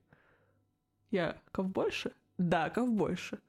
Я 1.11 1.37
ковбойша? 1.51 2.13
Да, 2.37 2.69
ковбойша. 2.69 3.39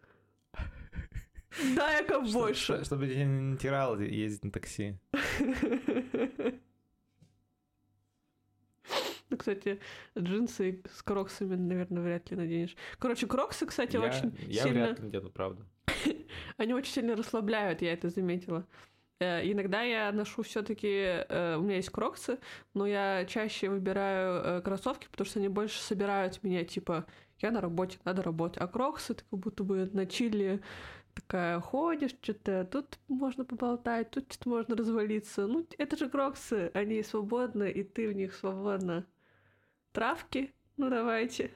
Да, 1.76 1.92
я 1.92 2.02
ковбойша. 2.02 2.82
Чтобы 2.82 3.06
тебя 3.06 3.24
не 3.24 3.40
натирало 3.40 4.00
ездить 4.00 4.44
на 4.44 4.50
такси. 4.50 4.98
Ну, 9.30 9.38
кстати, 9.38 9.80
джинсы 10.18 10.82
с 10.94 11.02
кроксами, 11.02 11.54
наверное, 11.54 12.02
вряд 12.02 12.30
ли 12.30 12.36
наденешь. 12.36 12.76
Короче, 12.98 13.26
кроксы, 13.26 13.64
кстати, 13.64 13.96
я, 13.96 14.02
очень 14.02 14.36
я 14.46 14.64
сильно... 14.64 14.84
вряд 14.84 15.00
ли 15.00 15.08
где-то, 15.08 15.30
правда. 15.30 15.66
Они 16.56 16.74
очень 16.74 16.92
сильно 16.92 17.16
расслабляют, 17.16 17.82
я 17.82 17.92
это 17.92 18.08
заметила. 18.08 18.66
Э, 19.20 19.40
Иногда 19.50 19.82
я 19.82 20.12
ношу 20.12 20.42
все-таки, 20.42 21.24
у 21.28 21.62
меня 21.62 21.76
есть 21.76 21.90
кроксы, 21.90 22.38
но 22.74 22.86
я 22.86 23.24
чаще 23.26 23.68
выбираю 23.68 24.42
э, 24.42 24.62
кроссовки, 24.62 25.08
потому 25.10 25.26
что 25.26 25.38
они 25.38 25.48
больше 25.48 25.80
собирают 25.80 26.42
меня, 26.42 26.64
типа, 26.64 27.06
я 27.38 27.50
на 27.50 27.60
работе, 27.60 27.98
надо 28.04 28.22
работать. 28.22 28.62
А 28.62 28.68
кроксы, 28.68 29.14
ты 29.14 29.24
как 29.30 29.38
будто 29.38 29.64
бы 29.64 29.90
на 29.92 30.06
чили 30.06 30.62
такая 31.14 31.60
ходишь, 31.60 32.12
что-то 32.22 32.64
тут 32.64 32.98
можно 33.08 33.44
поболтать, 33.44 34.10
тут 34.10 34.32
что-то 34.32 34.48
можно 34.48 34.76
развалиться. 34.76 35.46
Ну, 35.46 35.66
это 35.78 35.96
же 35.96 36.08
кроксы, 36.08 36.70
они 36.74 37.02
свободны, 37.02 37.70
и 37.70 37.82
ты 37.82 38.08
в 38.08 38.12
них 38.12 38.34
свободно. 38.34 39.06
Травки? 39.92 40.54
Ну, 40.76 40.88
давайте. 40.88 41.54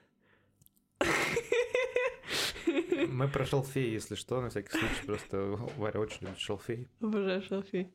Мы 3.09 3.28
про 3.28 3.45
шалфей, 3.45 3.90
если 3.92 4.14
что, 4.14 4.40
на 4.40 4.49
всякий 4.49 4.71
случай. 4.71 5.06
Просто 5.06 5.38
Варя 5.76 6.00
очень 6.00 6.26
любит 6.26 6.38
шалфей. 6.38 6.88
Обожаю 7.00 7.42
шалфей. 7.42 7.92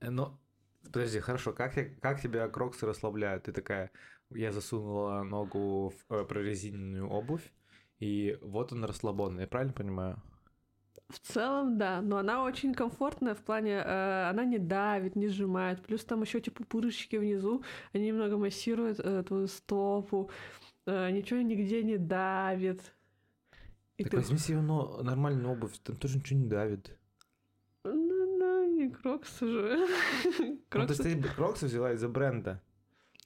Ну, 0.00 0.38
подожди, 0.84 1.20
хорошо, 1.20 1.52
как, 1.52 1.76
я- 1.76 1.88
как 2.00 2.20
тебя 2.20 2.48
кроксы 2.48 2.86
расслабляют? 2.86 3.44
Ты 3.44 3.52
такая, 3.52 3.90
я 4.30 4.50
засунула 4.52 5.22
ногу 5.22 5.92
в 6.08 6.12
э, 6.14 6.24
прорезиненную 6.24 7.08
обувь, 7.08 7.52
и 8.00 8.36
вот 8.42 8.72
он 8.72 8.84
расслабон, 8.84 9.38
я 9.38 9.46
правильно 9.46 9.72
понимаю? 9.72 10.22
В 11.08 11.20
целом, 11.20 11.78
да, 11.78 12.00
но 12.00 12.16
она 12.16 12.42
очень 12.42 12.74
комфортная 12.74 13.34
в 13.34 13.42
плане, 13.44 13.74
э, 13.84 14.28
она 14.30 14.44
не 14.44 14.58
давит, 14.58 15.14
не 15.14 15.28
сжимает, 15.28 15.82
плюс 15.82 16.04
там 16.04 16.22
еще 16.22 16.40
типа 16.40 16.64
пупырышки 16.64 17.16
внизу, 17.16 17.62
они 17.92 18.06
немного 18.08 18.36
массируют 18.38 18.98
э, 18.98 19.22
твою 19.22 19.46
стопу, 19.46 20.30
ничего 20.86 21.40
нигде 21.40 21.82
не 21.82 21.98
давит. 21.98 22.94
И 23.98 24.04
так 24.04 24.10
ты- 24.12 24.16
возьми 24.16 24.38
себе 24.38 24.60
но, 24.60 25.02
нормальную 25.02 25.52
обувь, 25.52 25.78
там 25.78 25.96
тоже 25.96 26.18
ничего 26.18 26.40
не 26.40 26.48
давит. 26.48 26.98
Ну, 27.84 27.92
ну, 28.38 28.76
не 28.76 28.90
кроксы 28.90 29.46
же. 29.46 29.86
Ну, 30.74 30.86
то 30.86 30.92
есть 30.92 31.02
ты 31.02 31.22
кроксы 31.22 31.66
взяла 31.66 31.92
из-за 31.92 32.08
бренда. 32.08 32.60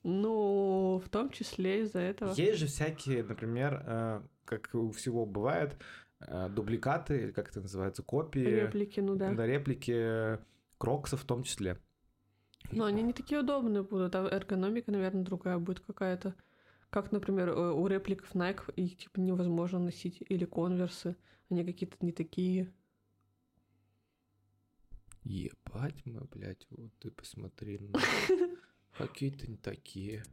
Ну, 0.03 1.03
в 1.05 1.09
том 1.09 1.31
числе 1.31 1.83
из-за 1.83 2.01
этого. 2.01 2.33
Есть 2.35 2.59
же 2.59 2.67
всякие, 2.67 3.25
например, 3.25 3.83
э, 3.87 4.23
как 4.45 4.71
у 4.75 4.91
всего 4.91 5.27
бывает, 5.27 5.77
э, 6.21 6.49
дубликаты, 6.49 7.23
или 7.23 7.33
как 7.33 7.49
это 7.49 7.61
называется, 7.61 8.03
копии. 8.03 8.41
Реплики, 8.41 9.01
ну 9.01 9.17
да. 9.17 9.33
Да, 9.33 9.47
реплики 9.47 10.39
кроксов 10.79 11.23
в 11.23 11.25
том 11.25 11.43
числе. 11.43 11.79
Но 12.73 12.85
они 12.85 13.03
не 13.03 13.13
такие 13.13 13.41
удобные 13.41 13.83
будут, 13.83 14.15
а 14.15 14.27
эргономика, 14.29 14.91
наверное, 14.91 15.25
другая 15.25 15.59
будет 15.59 15.81
какая-то. 15.81 16.35
Как, 16.97 17.12
например, 17.12 17.50
э, 17.50 17.73
у 17.73 17.87
репликов 17.88 18.35
Nike 18.35 18.73
их 18.76 18.97
типа 18.97 19.21
невозможно 19.21 19.79
носить, 19.79 20.23
или 20.31 20.47
конверсы, 20.47 21.15
они 21.50 21.62
какие-то 21.62 21.99
не 22.00 22.11
такие. 22.11 22.73
Ебать 25.23 26.07
мы, 26.07 26.23
блядь, 26.23 26.67
вот 26.71 26.91
ты 26.99 27.11
посмотри. 27.11 27.81
ну, 27.81 27.93
Какие-то 28.97 29.47
не 29.47 29.59
такие. 29.59 30.25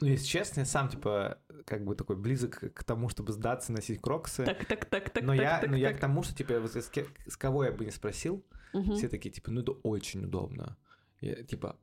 Ну, 0.00 0.08
если 0.08 0.26
честно, 0.26 0.60
я 0.62 0.66
сам, 0.66 0.88
типа, 0.88 1.38
как 1.64 1.84
бы 1.84 1.94
такой 1.94 2.16
близок 2.16 2.74
к 2.74 2.82
тому, 2.82 3.08
чтобы 3.08 3.30
сдаться, 3.30 3.70
носить 3.70 4.00
кроксы. 4.00 4.44
Так, 4.44 4.66
так, 4.66 4.86
так, 4.86 5.10
так, 5.10 5.22
но 5.22 5.32
так, 5.36 5.42
я, 5.44 5.60
так, 5.60 5.70
но 5.70 5.76
я 5.76 5.90
так. 5.90 5.98
к 5.98 6.00
тому, 6.00 6.24
что, 6.24 6.34
типа, 6.34 6.58
вот 6.58 6.72
с, 6.72 6.90
с 7.28 7.36
кого 7.36 7.62
я 7.66 7.70
бы 7.70 7.84
не 7.84 7.92
спросил, 7.92 8.44
Мгм. 8.72 8.96
все 8.96 9.08
такие, 9.08 9.30
типа, 9.30 9.52
ну, 9.52 9.60
это 9.60 9.70
очень 9.84 10.24
удобно. 10.24 10.76
Я, 11.20 11.44
типа, 11.44 11.78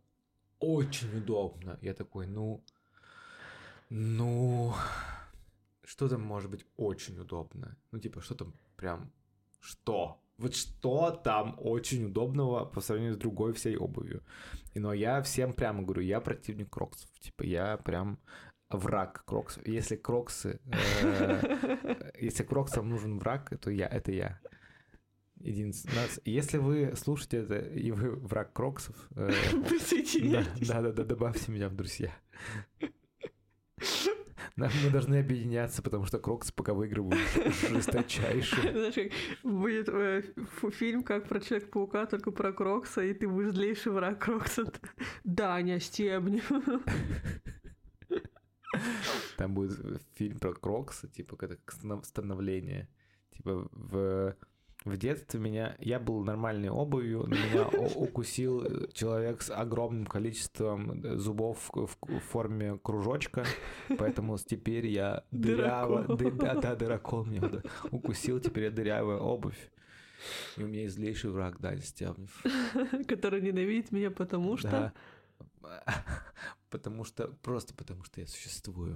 очень 0.59 1.17
удобно. 1.17 1.79
Я 1.81 1.93
такой, 1.93 2.27
ну, 2.27 2.61
ну, 3.89 4.73
что 5.83 6.07
там 6.07 6.21
может 6.21 6.49
быть 6.49 6.65
очень 6.77 7.19
удобно? 7.19 7.77
Ну, 7.91 7.99
типа, 7.99 8.21
что 8.21 8.35
там 8.35 8.53
прям, 8.75 9.11
что? 9.59 10.21
Вот 10.37 10.55
что 10.55 11.11
там 11.11 11.55
очень 11.59 12.05
удобного 12.05 12.63
по 12.63 12.79
сравнению 12.79 13.15
с 13.15 13.17
другой 13.17 13.51
всей 13.53 13.75
обувью? 13.75 14.23
И, 14.73 14.79
но 14.79 14.93
я 14.93 15.21
всем 15.21 15.53
прямо 15.53 15.83
говорю, 15.83 16.01
я 16.01 16.21
противник 16.21 16.69
кроксов. 16.69 17.09
Типа, 17.19 17.43
я 17.43 17.75
прям 17.75 18.19
враг 18.69 19.23
кроксов. 19.25 19.67
Если 19.67 19.97
кроксы, 19.97 20.61
э, 21.01 22.11
если 22.21 22.43
кроксам 22.43 22.87
нужен 22.87 23.19
враг, 23.19 23.51
то 23.59 23.69
я, 23.69 23.87
это 23.87 24.13
я. 24.13 24.39
Единственное. 25.35 26.07
Если 26.25 26.57
вы 26.57 26.93
слушаете 26.95 27.37
это, 27.37 27.59
и 27.59 27.91
вы 27.91 28.15
враг 28.15 28.53
кроксов, 28.53 28.95
э, 29.15 29.31
Присоединяйтесь. 29.69 30.67
да, 30.67 30.81
да, 30.81 30.91
да, 30.91 31.03
добавьте 31.03 31.51
меня 31.51 31.69
в 31.69 31.75
друзья. 31.75 32.13
Нам- 34.59 34.71
Мы 34.83 34.89
должны 34.91 35.19
объединяться, 35.19 35.81
потому 35.81 36.05
что 36.05 36.19
кроксы 36.19 36.53
пока 36.53 36.73
выигрывают 36.73 37.15
жесточайшие. 37.69 38.71
Знаешь, 38.71 38.93
как 38.95 39.51
будет 39.51 39.89
э, 39.89 40.23
фильм 40.71 41.03
как 41.03 41.27
про 41.27 41.39
Человека-паука, 41.39 42.05
только 42.05 42.31
про 42.31 42.51
Крокса, 42.53 43.01
и 43.01 43.13
ты 43.13 43.27
будешь 43.27 43.51
злейший 43.53 43.91
враг 43.91 44.19
Крокса. 44.23 44.71
Даня, 45.23 45.79
стебни. 45.79 46.41
Там 49.37 49.53
будет 49.53 50.01
фильм 50.15 50.37
про 50.39 50.53
кроксы, 50.53 51.07
типа 51.07 51.35
как 51.37 51.59
становление. 52.03 52.87
Типа 53.31 53.67
в 53.71 54.35
в 54.89 54.97
детстве 54.97 55.39
меня 55.39 55.75
я 55.79 55.99
был 55.99 56.23
нормальной 56.23 56.69
обувью, 56.69 57.25
но 57.27 57.35
меня 57.35 57.67
укусил 57.95 58.63
э, 58.63 58.87
человек 58.93 59.41
с 59.41 59.51
огромным 59.51 60.05
количеством 60.05 61.01
э, 61.03 61.17
зубов 61.17 61.69
в, 61.73 61.87
в 62.01 62.19
форме 62.19 62.77
кружочка, 62.83 63.45
поэтому 63.97 64.37
теперь 64.37 64.87
я 64.87 65.23
дырява, 65.31 66.03
Дырокол. 66.03 66.17
ды- 66.17 66.31
да, 66.31 66.55
да, 66.55 66.75
дырокол 66.75 67.25
меня 67.25 67.47
да, 67.47 67.61
укусил, 67.91 68.39
теперь 68.39 68.65
я 68.65 68.71
дырявая 68.71 69.17
обувь. 69.17 69.71
И 70.57 70.63
у 70.63 70.67
меня 70.67 70.81
есть 70.81 70.95
злейший 70.95 71.29
враг 71.29 71.59
Даня 71.59 71.81
Стебнев. 71.81 72.43
который 73.07 73.41
ненавидит 73.41 73.91
меня, 73.91 74.11
потому 74.11 74.57
что... 74.57 74.93
Потому 76.69 77.03
что, 77.03 77.29
просто 77.41 77.73
потому 77.73 78.03
что 78.03 78.21
я 78.21 78.27
существую. 78.27 78.95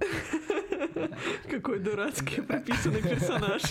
Какой 1.50 1.78
дурацкий 1.78 2.40
прописанный 2.40 3.02
персонаж. 3.02 3.62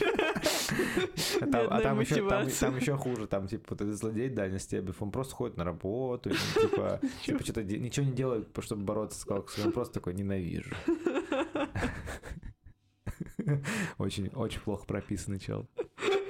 А 1.42 1.80
там, 1.82 2.00
а 2.00 2.04
еще, 2.04 2.98
хуже, 2.98 3.28
там 3.28 3.48
типа 3.48 3.66
вот 3.70 3.82
этот 3.82 3.96
злодей 3.96 4.30
Даня 4.30 4.60
Стебев, 4.60 5.02
он 5.02 5.12
просто 5.12 5.36
ходит 5.36 5.58
на 5.58 5.64
работу, 5.64 6.30
ну, 6.30 6.62
типа, 6.62 7.00
типа 7.24 7.44
что-то 7.44 7.64
ничего 7.64 8.06
не 8.06 8.14
делает, 8.14 8.50
чтобы 8.60 8.84
бороться 8.84 9.20
с 9.20 9.26
Кроксом, 9.26 9.68
он 9.68 9.72
просто 9.72 9.96
такой 9.96 10.14
ненавижу. 10.14 10.76
Очень, 13.98 14.28
очень 14.30 14.62
плохо 14.62 14.86
прописанный 14.86 15.38
чел. 15.38 15.68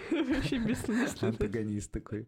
Вообще 0.09 0.57
бессмысленно. 0.57 1.29
Антагонист 1.29 1.91
такой. 1.91 2.27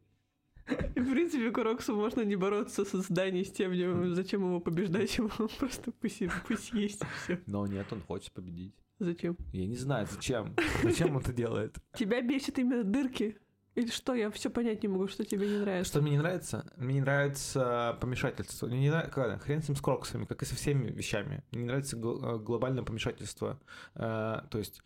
И, 0.96 1.00
в 1.00 1.12
принципе, 1.12 1.52
Кроксу 1.52 1.96
можно 1.96 2.22
не 2.22 2.36
бороться 2.36 2.86
со 2.86 3.02
зданием, 3.02 3.46
с 3.46 3.52
тем, 3.52 4.16
зачем 4.16 4.42
его 4.42 4.60
побеждать, 4.60 5.16
его 5.18 5.30
просто 5.60 5.92
пусть, 5.92 6.22
пусть 6.48 6.74
есть 6.74 7.04
все. 7.24 7.40
Но 7.46 7.68
нет, 7.68 7.86
он 7.92 8.02
хочет 8.02 8.32
победить. 8.34 8.74
Зачем? 9.00 9.38
Я 9.52 9.68
не 9.68 9.76
знаю, 9.76 10.08
зачем. 10.10 10.56
Зачем 10.84 11.16
он 11.16 11.22
это 11.22 11.34
делает? 11.34 11.76
Тебя 11.98 12.22
бесит 12.22 12.58
именно 12.60 12.84
дырки? 12.84 13.38
Или 13.76 13.88
что? 13.90 14.14
Я 14.14 14.32
все 14.32 14.50
понять 14.50 14.84
не 14.84 14.88
могу, 14.88 15.10
что 15.10 15.26
тебе 15.26 15.50
не 15.50 15.58
нравится. 15.58 15.92
Что 15.92 16.02
мне 16.02 16.12
не 16.12 16.18
нравится? 16.18 16.66
Мне 16.78 16.94
не 16.96 17.02
нравится 17.02 17.98
помешательство. 18.00 18.68
Мне 18.68 18.80
не 18.80 18.90
нравится, 18.90 19.38
хрен 19.40 19.62
с 19.62 19.68
ним 19.68 19.76
с 19.76 19.82
кроксами, 19.82 20.24
как 20.24 20.42
и 20.44 20.46
со 20.46 20.56
всеми 20.56 20.90
вещами. 20.92 21.44
Мне 21.52 21.64
не 21.64 21.68
нравится 21.68 21.98
гл- 21.98 22.24
э, 22.24 22.40
глобальное 22.40 22.84
помешательство. 22.84 23.60
Э, 23.96 24.44
То 24.50 24.60
есть 24.60 24.82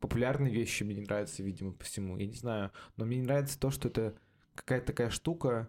популярные 0.00 0.52
вещи 0.52 0.82
мне 0.82 0.94
не 0.96 1.00
нравятся, 1.06 1.42
видимо, 1.42 1.72
по 1.72 1.84
всему. 1.84 2.18
Я 2.18 2.26
не 2.26 2.34
знаю. 2.34 2.72
Но 2.98 3.06
мне 3.06 3.16
не 3.16 3.24
нравится 3.24 3.58
то, 3.58 3.70
что 3.70 3.88
это 3.88 4.14
какая-то 4.56 4.86
такая 4.86 5.10
штука. 5.10 5.68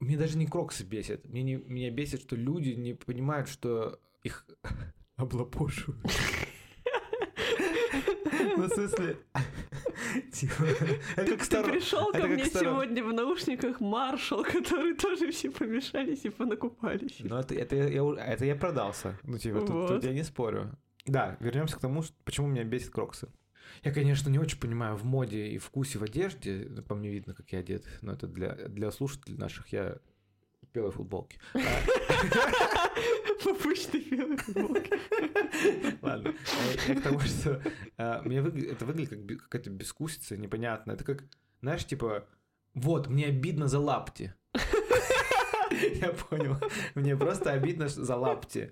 Мне 0.00 0.16
даже 0.16 0.38
не 0.38 0.46
кроксы 0.46 0.84
бесит. 0.84 1.26
Мне 1.28 1.42
не, 1.42 1.56
меня 1.56 1.90
бесит, 1.90 2.22
что 2.22 2.36
люди 2.36 2.70
не 2.70 2.94
понимают, 2.94 3.48
что 3.48 4.00
их 4.22 4.46
облапошивают. 5.16 6.02
Ну, 8.56 8.68
в 8.68 8.68
смысле... 8.68 9.16
Типа, 10.32 10.64
Ты, 11.16 11.36
ты 11.36 11.62
пришел 11.64 12.12
ко 12.12 12.26
мне 12.26 12.44
сегодня 12.44 13.02
в 13.04 13.12
наушниках 13.12 13.80
Маршал, 13.80 14.44
который 14.44 14.94
тоже 14.94 15.30
все 15.30 15.50
помешались 15.50 16.24
и 16.24 16.30
понакупались. 16.30 17.16
Ну, 17.20 17.36
это, 17.36 17.54
это, 17.54 17.76
я, 17.76 18.02
это 18.24 18.44
я 18.44 18.54
продался. 18.54 19.18
Ну, 19.24 19.38
типа, 19.38 19.60
тут, 19.66 20.04
я 20.04 20.12
не 20.12 20.22
спорю. 20.22 20.76
Да, 21.06 21.36
вернемся 21.40 21.76
к 21.76 21.80
тому, 21.80 22.02
что- 22.02 22.14
почему 22.24 22.46
меня 22.48 22.64
бесит 22.64 22.90
кроксы. 22.90 23.28
Я, 23.82 23.92
конечно, 23.92 24.28
не 24.30 24.38
очень 24.38 24.58
понимаю 24.58 24.96
в 24.96 25.04
моде 25.04 25.48
и 25.48 25.58
вкусе 25.58 25.98
в 25.98 26.02
одежде. 26.02 26.68
По 26.88 26.94
мне 26.94 27.10
видно, 27.10 27.34
как 27.34 27.50
я 27.52 27.60
одет. 27.60 27.84
Но 28.02 28.12
это 28.12 28.26
для, 28.26 28.54
для 28.54 28.90
слушателей 28.90 29.36
наших 29.36 29.68
я 29.68 29.98
в 30.62 30.74
белой 30.74 30.92
футболке. 30.92 31.38
В 31.54 33.46
обычной 33.46 34.00
белой 34.00 34.36
футболке. 34.38 34.98
Ладно. 36.00 36.34
Я 36.88 36.94
к 36.94 37.02
тому, 37.02 37.20
что 37.20 37.62
а, 37.98 38.22
мне 38.22 38.38
это 38.38 38.86
выглядит 38.86 39.10
как 39.10 39.42
какая-то 39.42 39.70
бескусица 39.70 40.36
непонятная. 40.36 40.94
Это 40.94 41.04
как, 41.04 41.24
знаешь, 41.60 41.84
типа, 41.84 42.26
вот, 42.74 43.08
мне 43.08 43.26
обидно 43.26 43.68
за 43.68 43.78
лапти. 43.78 44.34
Я 46.00 46.12
понял. 46.12 46.56
Мне 46.94 47.16
просто 47.16 47.52
обидно 47.52 47.88
за 47.88 48.16
лапти. 48.16 48.70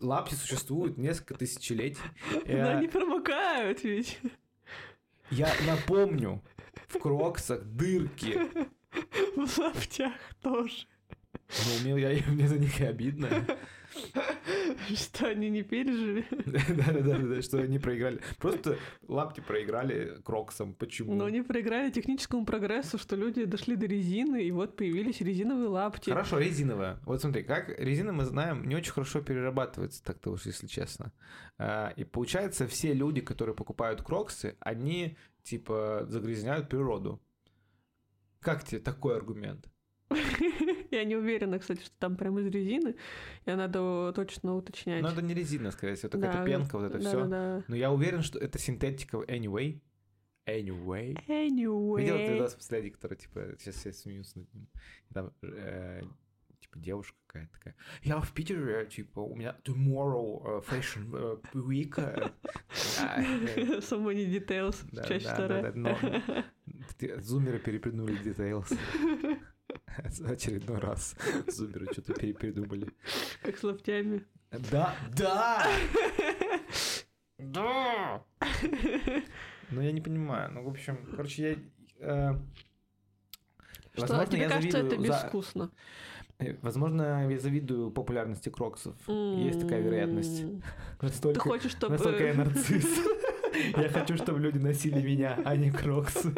Лапти 0.00 0.34
существуют 0.34 0.98
несколько 0.98 1.34
тысячелетий. 1.34 2.02
Но 2.46 2.78
они 2.78 2.88
промокают 2.88 3.84
ведь. 3.84 4.18
я 5.30 5.52
напомню, 5.66 6.42
в 6.88 6.98
кроксах 6.98 7.64
дырки. 7.64 8.38
В 9.36 9.58
лаптях 9.58 10.14
тоже. 10.40 10.86
Ну, 11.34 11.94
мне, 11.94 12.00
я, 12.00 12.22
мне 12.26 12.48
за 12.48 12.58
них 12.58 12.80
и 12.80 12.84
обидно. 12.84 13.28
Что 14.94 15.28
они 15.28 15.50
не 15.50 15.62
пережили. 15.62 16.26
Да-да-да, 16.46 17.42
что 17.42 17.58
они 17.58 17.78
проиграли. 17.78 18.20
Просто 18.38 18.78
лапти 19.08 19.40
проиграли 19.40 20.20
кроксам. 20.24 20.74
Почему? 20.74 21.14
Но 21.14 21.24
они 21.26 21.42
проиграли 21.42 21.90
техническому 21.90 22.44
прогрессу, 22.44 22.98
что 22.98 23.16
люди 23.16 23.44
дошли 23.44 23.76
до 23.76 23.86
резины, 23.86 24.42
и 24.42 24.50
вот 24.50 24.76
появились 24.76 25.20
резиновые 25.20 25.68
лапти. 25.68 26.10
Хорошо, 26.10 26.38
резиновая. 26.38 26.98
Вот 27.04 27.20
смотри, 27.20 27.42
как 27.42 27.68
резина, 27.78 28.12
мы 28.12 28.24
знаем, 28.24 28.68
не 28.68 28.76
очень 28.76 28.92
хорошо 28.92 29.20
перерабатывается, 29.20 30.02
так-то 30.02 30.32
уж, 30.32 30.46
если 30.46 30.66
честно. 30.66 31.12
А, 31.58 31.92
И 31.96 32.04
получается, 32.04 32.66
все 32.66 32.92
люди, 32.92 33.20
которые 33.20 33.54
покупают 33.54 34.02
кроксы, 34.02 34.56
они, 34.60 35.16
типа, 35.42 36.04
загрязняют 36.08 36.68
природу. 36.68 37.20
Как 38.40 38.64
тебе 38.64 38.80
такой 38.80 39.16
аргумент? 39.16 39.68
Я 40.96 41.04
не 41.04 41.16
уверена, 41.16 41.58
кстати, 41.58 41.80
что 41.82 41.94
там 41.98 42.16
прям 42.16 42.38
из 42.38 42.46
резины. 42.46 42.96
И 43.44 43.50
надо 43.50 44.12
точно 44.14 44.56
уточнять. 44.56 45.02
Ну, 45.02 45.08
это 45.08 45.20
не 45.22 45.34
резина, 45.34 45.70
скорее 45.70 45.94
всего, 45.94 46.08
это 46.08 46.18
какая-то 46.18 46.38
Да, 46.38 46.44
пенка, 46.46 46.78
вот 46.78 46.84
это 46.86 46.98
да, 46.98 47.08
все. 47.08 47.26
Да. 47.26 47.64
Но 47.68 47.76
я 47.76 47.92
уверен, 47.92 48.22
что 48.22 48.38
это 48.38 48.58
синтетика 48.58 49.18
anyway. 49.18 49.80
Anyway. 50.46 51.16
Anyway. 51.28 52.00
Видел 52.00 52.16
ты 52.16 52.32
видос 52.34 52.54
последний, 52.54 52.90
который, 52.90 53.16
типа, 53.16 53.40
сейчас 53.58 53.74
все 53.74 53.92
смеются 53.92 54.38
над 54.38 54.54
ним. 54.54 54.68
Там, 55.12 55.32
э, 55.42 56.02
типа, 56.60 56.78
девушка 56.78 57.16
какая-то 57.26 57.52
такая. 57.52 57.74
Я 58.02 58.20
в 58.20 58.32
Питере, 58.32 58.86
типа, 58.86 59.20
у 59.20 59.34
меня 59.34 59.56
tomorrow 59.64 60.40
э, 60.44 60.62
fashion 60.70 61.10
э, 61.12 61.56
week. 61.58 61.94
э». 61.98 62.30
А, 63.02 63.20
э, 63.20 63.80
Само 63.82 64.12
не 64.12 64.24
details, 64.26 64.84
Да, 64.92 65.02
часть 65.04 65.26
да, 65.26 65.34
вторая. 65.34 65.62
да, 65.62 65.70
да, 65.72 65.78
но- 65.78 66.44
ты- 66.98 67.20
Зумеры 67.20 67.58
перепрыгнули 67.58 68.14
details. 68.22 68.72
Очередной 70.26 70.78
раз. 70.78 71.16
Зумеры 71.48 71.86
что-то 71.92 72.14
перепридумали. 72.14 72.88
Как 73.42 73.56
с 73.58 73.62
лаптями. 73.62 74.24
Да, 74.70 74.94
да! 75.16 75.66
Да! 77.38 78.22
Ну, 79.70 79.80
я 79.82 79.92
не 79.92 80.00
понимаю. 80.00 80.50
Ну, 80.52 80.62
в 80.64 80.68
общем, 80.68 80.98
короче, 81.14 81.42
я... 82.00 82.32
э, 82.32 82.34
Что, 83.92 84.00
возможно, 84.00 84.26
тебе 84.26 84.42
я 84.42 84.48
кажется, 84.48 84.78
это 84.78 84.90
за- 84.96 85.02
безвкусно? 85.02 85.70
э, 86.38 86.54
Возможно, 86.62 87.30
я 87.30 87.38
завидую 87.38 87.90
популярности 87.90 88.48
кроксов. 88.48 88.94
Есть 89.08 89.60
такая 89.60 89.82
вероятность. 89.82 90.42
М. 90.44 90.62
Ты 91.00 91.38
хочешь, 91.38 91.72
чтобы... 91.72 91.92
настолько 91.92 92.24
я 92.26 92.34
нарцисс. 92.34 93.00
Я 93.76 93.88
хочу, 93.90 94.16
чтобы 94.16 94.40
люди 94.40 94.58
носили 94.58 95.02
меня, 95.02 95.38
а 95.44 95.56
не 95.56 95.70
кроксы. 95.70 96.32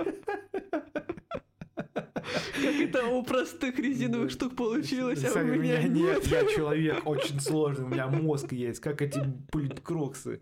Как 2.54 2.74
это 2.74 3.06
у 3.06 3.22
простых 3.22 3.78
резиновых 3.78 4.30
штук 4.30 4.56
получилось, 4.56 5.24
а 5.24 5.38
у 5.38 5.44
меня 5.44 5.82
нет. 5.82 6.26
Я 6.26 6.44
человек 6.44 7.06
очень 7.06 7.40
сложный, 7.40 7.84
у 7.84 7.88
меня 7.88 8.06
мозг 8.08 8.52
есть. 8.52 8.80
Как 8.80 9.02
эти, 9.02 9.20
кроксы? 9.82 10.40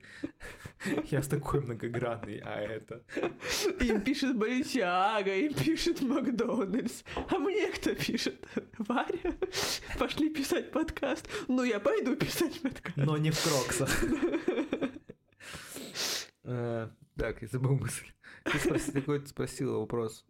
Я 1.11 1.23
с 1.23 1.29
такой 1.29 1.61
многогранный, 1.63 2.39
а 2.45 2.61
это... 2.61 3.03
Им 3.81 4.01
пишет 4.03 4.37
Баленсиага, 4.37 5.35
им 5.35 5.55
пишет 5.55 6.03
Макдональдс. 6.03 7.03
А 7.29 7.39
мне 7.39 7.69
кто 7.73 7.95
пишет? 7.95 8.47
Варя? 8.79 9.35
Пошли 9.99 10.29
писать 10.31 10.71
подкаст. 10.71 11.29
Ну, 11.49 11.63
я 11.65 11.81
пойду 11.81 12.15
писать 12.17 12.61
подкаст. 12.61 12.97
Но 12.97 13.17
не 13.17 13.31
в 13.31 13.43
кроксах. 13.43 13.91
Э, 16.45 16.89
Так, 17.17 17.43
я 17.43 17.49
забыл 17.49 17.77
мысль. 17.77 18.07
Ты 18.45 18.59
спроси- 18.59 18.93
какой-то 18.93 19.29
спросила 19.29 19.79
вопрос. 19.79 20.25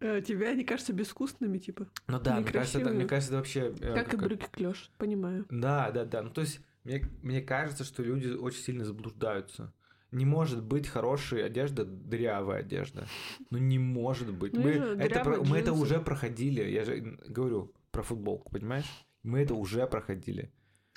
А, 0.00 0.20
Тебе 0.20 0.48
они 0.48 0.64
кажутся 0.64 0.92
безвкусными, 0.92 1.58
типа? 1.58 1.86
Ну 2.06 2.20
да, 2.20 2.36
мне 2.40 2.50
кажется, 2.50 2.80
это, 2.80 2.90
мне 2.90 3.04
кажется, 3.06 3.30
это 3.32 3.36
вообще... 3.38 3.74
э, 3.80 3.94
Как 3.94 4.14
и 4.14 4.16
брюки 4.16 4.46
клеш, 4.50 4.90
понимаю. 4.98 5.46
Да, 5.50 5.90
да, 5.90 6.04
да. 6.04 6.22
Ну, 6.22 6.30
то 6.30 6.40
есть, 6.42 6.60
мне, 6.84 7.04
мне 7.22 7.40
кажется, 7.42 7.84
что 7.84 8.02
люди 8.02 8.28
очень 8.28 8.60
сильно 8.62 8.84
заблуждаются. 8.84 9.72
Не 10.10 10.24
может 10.24 10.62
быть 10.62 10.86
хорошая 10.88 11.44
одежда 11.46 11.84
дырявая 11.84 12.60
одежда. 12.60 13.06
Ну, 13.50 13.58
не 13.58 13.78
может 13.78 14.32
быть. 14.32 14.54
Ну, 14.54 14.62
мы, 14.62 14.70
это, 14.70 15.20
про- 15.22 15.42
мы 15.44 15.58
это 15.58 15.72
уже 15.74 16.00
проходили. 16.00 16.62
Я 16.62 16.84
же 16.84 17.18
говорю 17.26 17.74
про 17.90 18.02
футболку, 18.02 18.52
понимаешь? 18.52 18.86
Мы 19.22 19.40
это 19.40 19.54
уже 19.54 19.86
проходили. 19.86 20.50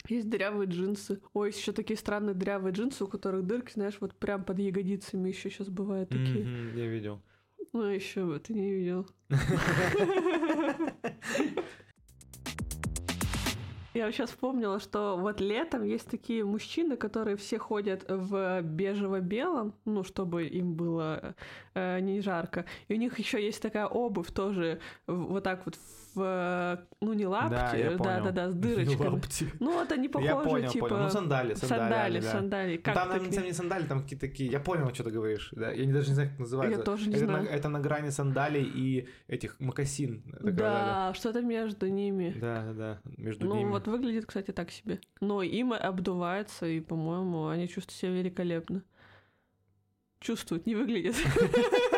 Есть 0.08 0.30
дырявые 0.30 0.68
джинсы. 0.70 1.20
Ой, 1.34 1.50
есть 1.50 1.60
еще 1.60 1.74
такие 1.74 1.98
странные 1.98 2.34
дырявые 2.36 2.74
джинсы, 2.74 3.04
у 3.04 3.08
которых 3.08 3.46
дырки, 3.46 3.74
знаешь, 3.74 3.98
вот 4.00 4.16
прям 4.16 4.44
под 4.46 4.60
ягодицами 4.60 5.28
еще 5.30 5.50
сейчас 5.50 5.68
бывают 5.68 6.10
такие. 6.10 6.46
Мгм, 6.46 6.78
я 6.78 6.88
видел. 6.88 7.22
Ну, 7.74 7.84
еще 7.84 8.26
бы, 8.26 8.40
ты 8.40 8.54
не 8.54 8.72
видел. 8.72 9.08
Я 13.94 14.10
сейчас 14.12 14.30
вспомнила, 14.30 14.80
что 14.80 15.18
вот 15.18 15.42
летом 15.42 15.84
есть 15.84 16.10
такие 16.10 16.46
мужчины, 16.46 16.96
которые 16.96 17.36
все 17.36 17.60
ходят 17.60 18.06
в 18.08 18.62
бежево-белом, 18.62 19.74
ну, 19.84 20.06
чтобы 20.06 20.46
им 20.46 20.76
было 20.76 21.36
э, 21.74 22.00
не 22.00 22.22
жарко. 22.22 22.66
И 22.88 22.94
у 22.94 22.98
них 22.98 23.20
еще 23.20 23.44
есть 23.44 23.62
такая 23.62 23.88
обувь 23.88 24.32
тоже 24.32 24.80
вот 25.08 25.44
так 25.44 25.66
вот 25.66 25.78
в, 26.14 26.22
э, 26.22 26.78
ну, 27.02 27.14
не 27.14 27.26
лапти, 27.26 27.50
Да, 27.52 27.76
я 27.76 27.92
понял. 27.92 28.04
да-да-да, 28.04 28.50
с 28.50 28.54
дырочками. 28.56 29.08
Лапти. 29.08 29.48
Ну, 29.60 29.74
вот 29.74 29.92
они 29.92 30.08
похожи, 30.10 30.30
Я 30.30 30.36
понял, 30.38 30.70
типа... 30.70 30.88
понял. 30.90 31.04
Ну, 31.04 31.10
сандали, 31.10 31.54
сандали. 31.54 31.80
Сандали, 31.82 32.20
да. 32.20 32.32
сандали. 32.32 32.76
Ну, 32.78 32.82
Как 32.84 32.94
там, 32.96 33.08
к 33.08 33.12
самом 33.12 33.24
ним- 33.24 33.32
деле, 33.32 33.54
сандали, 33.54 33.84
там 33.88 34.02
какие-то 34.04 34.28
такие... 34.28 34.50
Я 34.52 34.60
понял, 34.60 34.94
что 34.94 35.04
ты 35.06 35.12
говоришь. 35.12 35.50
Да? 35.56 35.72
Я 35.72 35.86
не- 35.86 35.94
даже 35.94 36.10
не 36.10 36.14
знаю, 36.16 36.30
как 36.30 36.40
называется. 36.40 36.80
Я 36.80 36.84
тоже 36.86 37.10
не 37.10 37.16
это, 37.16 37.26
знаю. 37.26 37.44
На, 37.44 37.48
это 37.50 37.70
на 37.70 37.80
грани 37.80 38.10
сандалий 38.10 38.64
и 38.64 39.08
этих 39.28 39.60
мокасин. 39.60 40.22
такая, 40.34 40.54
Да, 40.54 41.14
что-то 41.16 41.42
между 41.42 41.88
ними. 41.88 42.36
Да, 42.40 42.64
да, 42.68 42.74
да. 42.74 43.00
Между 43.18 43.46
Ну, 43.48 43.56
ними. 43.56 43.70
вот 43.70 43.88
выглядит, 43.88 44.26
кстати, 44.26 44.52
так 44.52 44.72
себе. 44.72 45.00
Но 45.22 45.42
им 45.44 45.74
обдувается, 45.74 46.66
и, 46.66 46.80
по-моему, 46.80 47.48
они 47.48 47.68
чувствуют 47.68 47.98
себя 48.00 48.12
великолепно. 48.12 48.84
Чувствуют, 50.20 50.68
не 50.68 50.76
выглядят. 50.76 51.16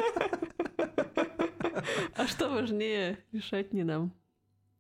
Что 2.34 2.50
важнее, 2.50 3.20
решать 3.32 3.74
не 3.74 3.84
нам. 3.84 4.12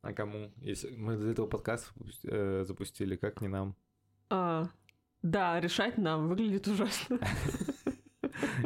А 0.02 0.12
кому? 0.12 0.52
Если 0.58 0.90
мы 0.90 1.18
до 1.18 1.28
этого 1.28 1.46
подкаст 1.46 1.94
э, 2.24 2.64
запустили, 2.66 3.16
как 3.16 3.42
не 3.42 3.48
нам? 3.48 3.76
А, 4.32 4.68
Да, 5.22 5.60
решать 5.60 6.00
нам 6.00 6.30
выглядит 6.30 6.68
ужасно. 6.68 7.20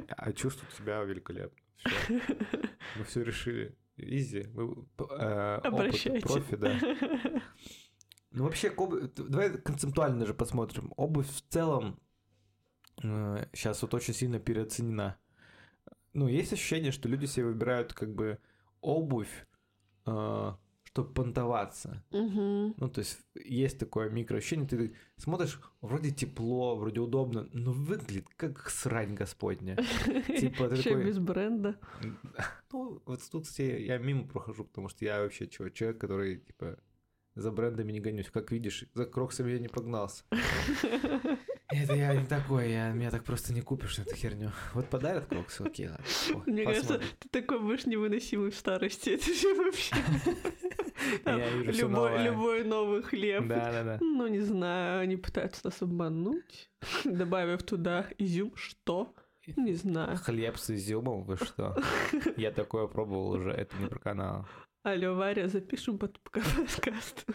А 0.08 0.32
чувствую 0.32 0.72
себя 0.72 1.04
великолепно. 1.04 1.60
Мы 2.10 3.04
все 3.04 3.24
решили. 3.24 3.76
Изи. 3.98 4.48
Э, 4.56 5.58
опыт, 5.58 5.66
Обращайте. 5.66 6.26
профи, 6.26 6.56
да. 6.56 6.80
Ну, 8.32 8.46
вообще, 8.46 8.74
давай 9.18 9.58
концептуально 9.58 10.26
же 10.26 10.34
посмотрим. 10.34 10.94
Обувь 10.96 11.30
в 11.30 11.42
целом 11.50 12.00
сейчас 13.02 13.82
вот 13.82 13.94
очень 13.94 14.14
сильно 14.14 14.40
переоценена. 14.40 15.18
Ну, 16.14 16.30
есть 16.30 16.54
ощущение, 16.54 16.94
что 16.94 17.10
люди 17.10 17.26
себе 17.26 17.48
выбирают 17.48 17.94
как 17.94 18.16
бы 18.16 18.40
обувь, 18.82 19.48
чтобы 20.98 21.14
понтоваться. 21.14 22.04
Мгм. 22.12 22.74
Ну, 22.78 22.90
то 22.90 23.00
есть 23.00 23.20
есть 23.36 23.78
такое 23.78 24.10
микроощущение, 24.10 24.68
ты 24.68 24.96
смотришь, 25.18 25.60
вроде 25.82 26.12
тепло, 26.12 26.76
вроде 26.76 27.02
удобно, 27.02 27.48
но 27.54 27.72
выглядит 27.72 28.28
как 28.36 28.70
срань 28.70 29.14
господня. 29.14 29.76
Типа 30.40 30.70
ты 30.70 30.82
такой... 30.82 31.06
без 31.06 31.20
бренда. 31.20 31.80
Ну, 32.74 33.02
вот 33.06 33.22
тут 33.32 33.48
все 33.48 33.86
я 33.86 33.98
мимо 33.98 34.28
прохожу, 34.28 34.66
потому 34.66 34.90
что 34.90 35.06
я 35.06 35.22
вообще 35.22 35.48
человек, 35.48 36.00
который, 36.00 36.38
типа, 36.38 36.78
за 37.36 37.52
брендами 37.52 37.92
не 37.92 38.02
гонюсь. 38.02 38.30
Как 38.30 38.52
видишь, 38.52 38.86
за 38.94 39.06
кроксами 39.06 39.52
я 39.52 39.60
не 39.60 39.70
погнался. 39.70 40.24
Это 41.70 41.96
я 41.96 42.16
не 42.16 42.26
такой, 42.26 42.72
я, 42.72 42.92
меня 42.92 43.12
так 43.12 43.24
просто 43.24 43.54
не 43.54 43.62
купишь 43.62 43.98
на 43.98 44.04
эту 44.04 44.16
херню. 44.16 44.52
Вот 44.74 44.88
подарят 44.90 45.26
кроксы, 45.26 45.62
окей, 45.62 45.90
ладно. 45.90 46.06
О, 46.34 46.44
Мне 46.50 46.64
кажется, 46.64 46.94
посмотрим. 46.94 47.10
ты 47.20 47.30
такой 47.30 47.60
будешь 47.60 47.86
невыносимый 47.86 48.52
в 48.52 48.56
старости. 48.56 49.10
Это 49.10 49.34
же 49.34 49.54
вообще... 49.54 49.96
Там 51.24 51.40
Я 51.40 51.50
вижу 51.50 51.72
всё 51.72 51.82
любой, 51.88 52.24
любой 52.24 52.64
новый 52.64 53.04
хлеб. 53.04 53.48
Да-да-да. 53.48 53.98
Ну, 54.02 54.28
не 54.28 54.40
знаю, 54.40 55.02
они 55.02 55.18
пытаются 55.18 55.62
нас 55.66 55.82
обмануть, 55.82 56.70
добавив 57.06 57.64
туда 57.64 58.08
изюм. 58.18 58.54
Что? 58.56 59.14
Не 59.56 59.74
знаю. 59.74 60.18
Хлеб 60.18 60.58
с 60.58 60.70
изюмом, 60.72 61.24
вы 61.24 61.38
что? 61.38 61.78
Я 62.36 62.52
такое 62.52 62.88
пробовал 62.88 63.32
уже, 63.32 63.52
это 63.52 63.76
не 63.78 63.88
про 63.88 64.00
канал. 64.00 64.46
Алло, 64.84 65.16
Варя, 65.16 65.48
запишем 65.50 65.98
под 65.98 66.20
подкаст. 66.22 67.26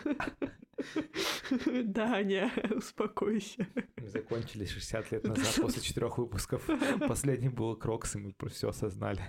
Даня, 1.85 2.51
успокойся. 2.75 3.67
Мы 3.97 4.09
закончили 4.09 4.65
60 4.65 5.13
лет 5.13 5.25
назад 5.25 5.57
после 5.61 5.83
четырех 5.83 6.19
выпусков. 6.19 6.67
Последний 7.07 7.51
был 7.51 7.77
Крокс, 7.77 8.17
и 8.17 8.19
мы 8.19 8.33
про 8.33 8.49
все 8.49 8.69
осознали. 8.71 9.23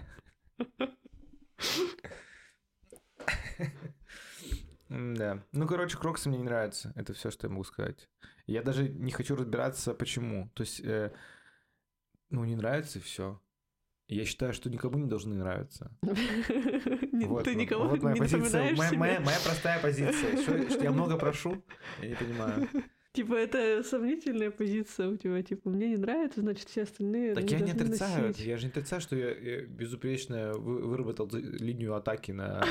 Да. 4.90 5.44
Ну, 5.52 5.68
короче, 5.68 5.98
Кроксы 5.98 6.30
мне 6.30 6.38
не 6.38 6.44
нравятся. 6.44 6.94
Это 6.96 7.14
все, 7.14 7.32
что 7.32 7.48
я 7.48 7.52
могу 7.52 7.64
сказать. 7.64 8.10
Я 8.46 8.62
даже 8.62 8.88
не 8.88 9.12
хочу 9.12 9.36
разбираться, 9.36 9.94
почему. 9.96 10.50
То 10.54 10.62
есть, 10.62 10.82
э, 10.82 11.12
ну, 12.30 12.46
не 12.46 12.56
нравится 12.56 13.00
и 13.00 13.02
все. 13.02 13.42
Я 14.08 14.26
считаю, 14.26 14.54
что 14.54 14.70
никому 14.70 14.98
не 15.00 15.08
должны 15.08 15.36
нравиться. 15.36 15.92
Вот, 17.26 17.46
Ты 17.46 17.56
вот 17.76 18.02
моя 18.04 18.16
не 18.16 18.20
позиция. 18.20 18.76
Моя, 18.76 18.90
себе? 18.90 18.98
моя- 18.98 19.20
моя 19.22 19.38
простая 19.44 19.80
позиция. 19.80 20.42
Что, 20.42 20.70
что 20.70 20.84
я 20.84 20.92
много 20.92 21.18
прошу? 21.18 21.64
Я 22.02 22.10
не 22.10 22.16
понимаю. 22.16 22.68
Типа, 23.14 23.36
это 23.36 23.84
сомнительная 23.84 24.50
позиция 24.50 25.08
у 25.10 25.18
тебя. 25.18 25.42
Типа, 25.44 25.70
мне 25.70 25.90
не 25.90 25.98
нравится, 25.98 26.42
значит, 26.42 26.68
все 26.68 26.82
остальные 26.82 27.36
Так 27.36 27.44
не 27.44 27.52
я 27.52 27.60
не 27.60 27.72
отрицаю 27.72 28.28
носить. 28.28 28.44
Я 28.46 28.58
же 28.58 28.66
не 28.66 28.72
отрицаю, 28.72 29.02
что 29.02 29.16
я, 29.16 29.30
я 29.38 29.62
безупречно 29.62 30.54
вы- 30.54 30.82
выработал 30.88 31.30
линию 31.32 31.94
атаки 31.96 32.32
на. 32.32 32.66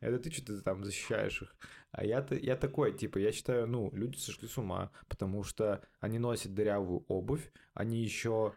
Это 0.00 0.18
ты 0.20 0.30
что-то 0.30 0.62
там 0.62 0.84
защищаешь 0.84 1.42
их. 1.42 1.56
А 1.90 2.04
я, 2.04 2.24
я 2.30 2.56
такой, 2.56 2.92
типа, 2.96 3.18
я 3.18 3.32
считаю, 3.32 3.66
ну, 3.66 3.90
люди 3.92 4.16
сошли 4.18 4.46
с 4.46 4.56
ума, 4.56 4.90
потому 5.08 5.42
что 5.42 5.82
они 6.00 6.18
носят 6.20 6.54
дырявую 6.54 7.04
обувь, 7.08 7.52
они 7.74 8.02
еще 8.02 8.54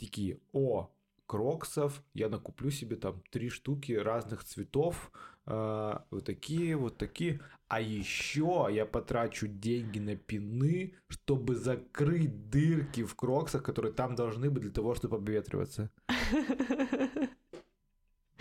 такие, 0.00 0.40
о, 0.52 0.90
кроксов, 1.26 2.02
я 2.12 2.28
накуплю 2.28 2.70
себе 2.70 2.96
там 2.96 3.22
три 3.30 3.50
штуки 3.50 3.92
разных 3.92 4.42
цветов, 4.42 5.12
а, 5.46 6.04
вот 6.10 6.24
такие, 6.24 6.76
вот 6.76 6.96
такие. 6.98 7.40
А 7.68 7.80
еще 7.80 8.66
я 8.70 8.84
потрачу 8.84 9.46
деньги 9.46 10.00
на 10.00 10.16
пины, 10.16 10.94
чтобы 11.06 11.54
закрыть 11.54 12.50
дырки 12.50 13.04
в 13.04 13.14
кроксах, 13.14 13.62
которые 13.62 13.92
там 13.92 14.16
должны 14.16 14.50
быть 14.50 14.62
для 14.62 14.72
того, 14.72 14.96
чтобы 14.96 15.18
обветриваться. 15.18 15.90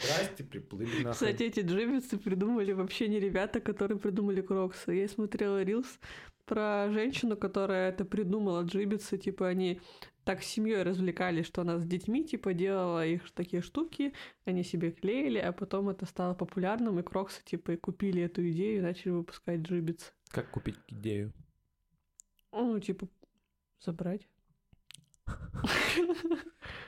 Здрасте, 0.01 0.43
приплыли 0.43 1.03
нахуй. 1.03 1.11
Кстати, 1.11 1.43
эти 1.43 1.59
джибицы 1.59 2.17
придумали 2.17 2.71
вообще 2.71 3.07
не 3.07 3.19
ребята, 3.19 3.59
которые 3.59 3.99
придумали 3.99 4.41
кроксы. 4.41 4.93
Я 4.93 5.07
смотрела 5.07 5.61
рилс 5.61 5.99
про 6.45 6.89
женщину, 6.91 7.37
которая 7.37 7.89
это 7.89 8.05
придумала, 8.05 8.63
джибицы, 8.63 9.19
типа 9.19 9.47
они 9.47 9.79
так 10.29 10.43
с 10.43 10.45
семьей 10.45 10.83
развлекались, 10.83 11.47
что 11.47 11.61
она 11.61 11.79
с 11.79 11.87
детьми, 11.87 12.23
типа, 12.23 12.53
делала 12.53 13.03
их 13.03 13.31
такие 13.31 13.63
штуки, 13.63 14.13
они 14.45 14.63
себе 14.63 14.91
клеили, 14.91 15.39
а 15.39 15.51
потом 15.51 15.89
это 15.89 16.05
стало 16.05 16.35
популярным, 16.35 16.99
и 16.99 17.01
кроксы, 17.01 17.43
типа, 17.43 17.71
и 17.71 17.77
купили 17.77 18.21
эту 18.21 18.47
идею 18.51 18.77
и 18.77 18.81
начали 18.81 19.09
выпускать 19.09 19.61
джибицы. 19.61 20.11
Как 20.29 20.51
купить 20.51 20.77
идею? 20.87 21.33
Ну, 22.51 22.79
типа, 22.79 23.07
забрать. 23.83 24.27
В 25.25 25.33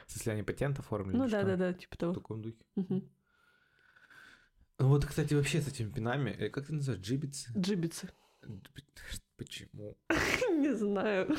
смысле, 0.05 0.33
они 0.33 0.43
патент 0.43 0.77
оформили? 0.77 1.17
Ну 1.17 1.27
да, 1.27 1.41
да, 1.41 1.55
да, 1.55 1.73
типа 1.73 1.95
В 1.95 1.97
того. 1.97 2.13
таком 2.13 2.43
духе. 2.43 2.63
Ну 2.75 3.01
вот, 4.77 5.03
кстати, 5.03 5.33
вообще 5.33 5.61
с 5.61 5.67
этими 5.67 5.89
пинами, 5.91 6.29
э, 6.29 6.49
как 6.49 6.67
ты 6.67 6.73
называешь, 6.73 7.03
джибицы? 7.03 7.51
Джибицы. 7.57 8.07
Почему? 9.41 9.97
Не 10.59 10.75
знаю. 10.75 11.35